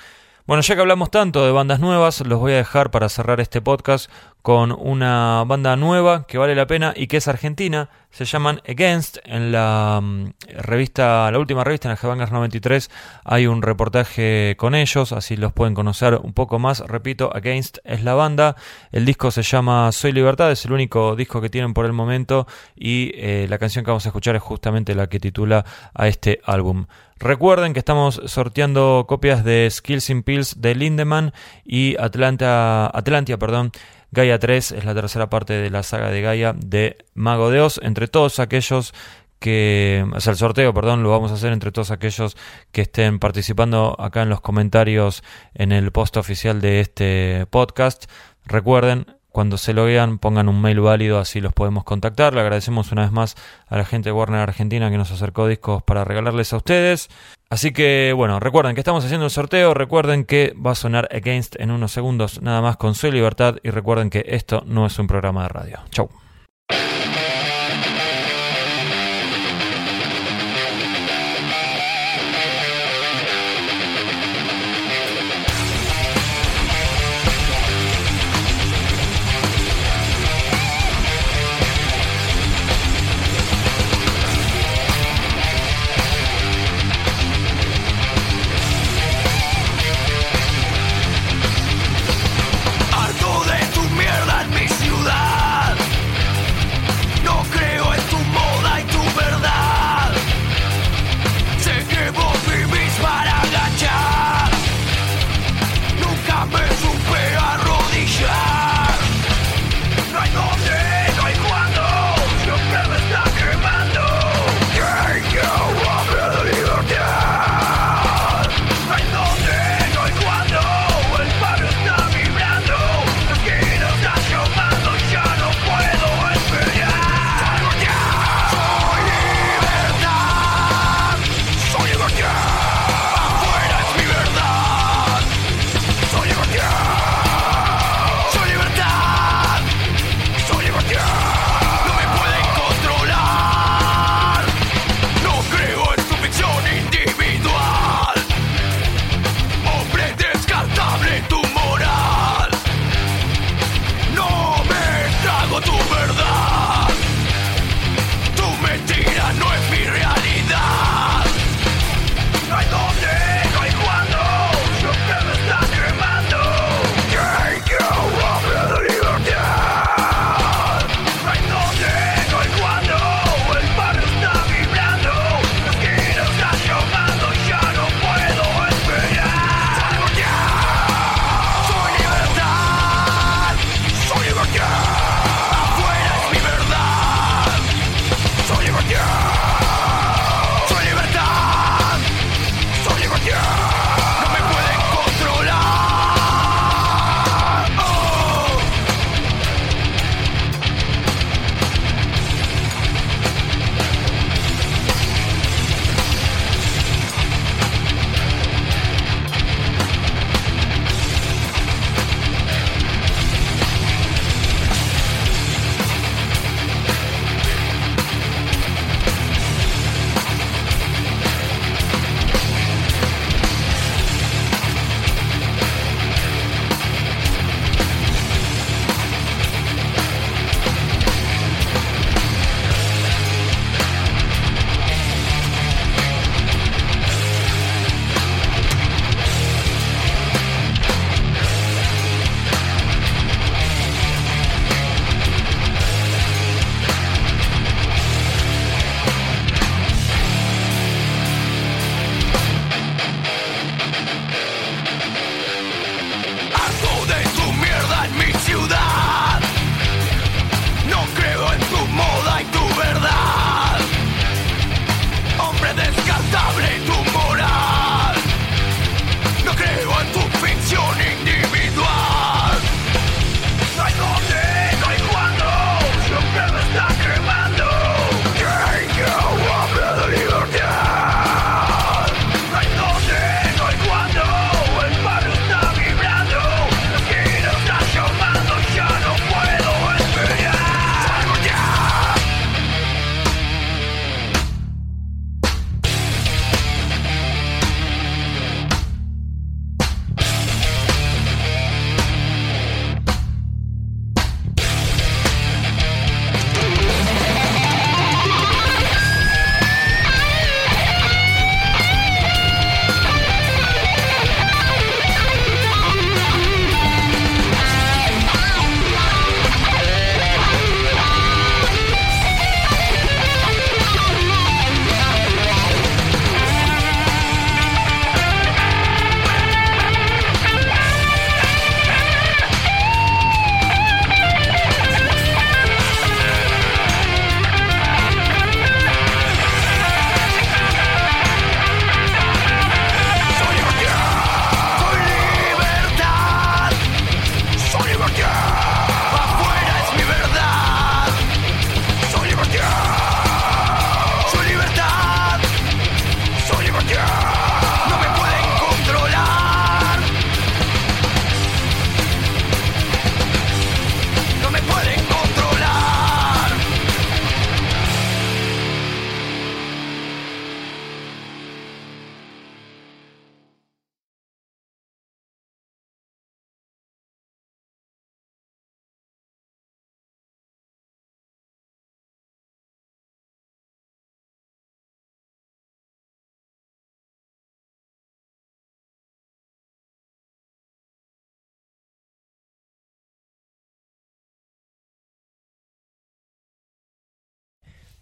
[0.48, 3.62] Bueno, ya que hablamos tanto de bandas nuevas, los voy a dejar para cerrar este
[3.62, 4.12] podcast
[4.42, 7.90] con una banda nueva que vale la pena y que es argentina.
[8.10, 9.20] Se llaman Against.
[9.24, 12.90] En la mm, revista, la última revista, en la Headbangers 93,
[13.24, 16.80] hay un reportaje con ellos, así los pueden conocer un poco más.
[16.80, 18.56] Repito, Against es la banda.
[18.92, 22.48] El disco se llama Soy Libertad, es el único disco que tienen por el momento
[22.76, 25.64] y eh, la canción que vamos a escuchar es justamente la que titula
[25.94, 26.88] a este álbum.
[27.22, 31.34] Recuerden que estamos sorteando copias de Skills in Pills de Lindemann
[31.64, 33.72] y Atlanta, Atlantia, perdón.
[34.12, 37.66] Gaia 3 es la tercera parte de la saga de Gaia de Mago de.
[37.82, 38.94] Entre todos aquellos
[39.40, 42.36] que, o sea, el sorteo, perdón, lo vamos a hacer entre todos aquellos
[42.74, 48.06] que estén participando acá en los comentarios en el post oficial de este podcast.
[48.46, 52.34] Recuerden, cuando se lo vean, pongan un mail válido, así los podemos contactar.
[52.34, 53.36] Le agradecemos una vez más
[53.68, 57.08] a la gente de Warner Argentina que nos acercó discos para regalarles a ustedes.
[57.52, 59.74] Así que, bueno, recuerden que estamos haciendo el sorteo.
[59.74, 63.58] Recuerden que va a sonar Against en unos segundos, nada más con su libertad.
[63.62, 65.80] Y recuerden que esto no es un programa de radio.
[65.90, 66.10] Chau.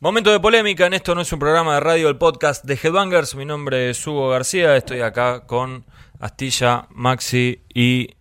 [0.02, 3.36] Momento de polémica, en esto no es un programa de radio, el podcast de Headbangers.
[3.36, 5.84] Mi nombre es Hugo García, estoy acá con
[6.22, 8.16] Astilla, Maxi y...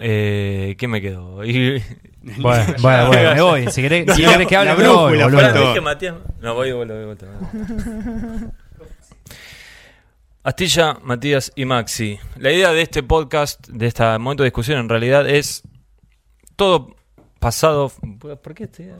[0.00, 1.44] Eh, ¿Qué me quedó?
[1.44, 1.82] Y,
[2.38, 3.66] Bueno, bueno, bueno, me voy.
[3.72, 6.14] Si querés, si querés que hable, me voy, dije Matías.
[6.40, 8.50] No, voy, voy, voy, voy, voy.
[10.44, 12.16] Astilla, Matías y Maxi.
[12.36, 15.64] La idea de este podcast, de este momento de discusión, en realidad es
[16.54, 16.94] todo
[17.40, 17.90] pasado.
[18.20, 18.92] ¿Por qué estoy.?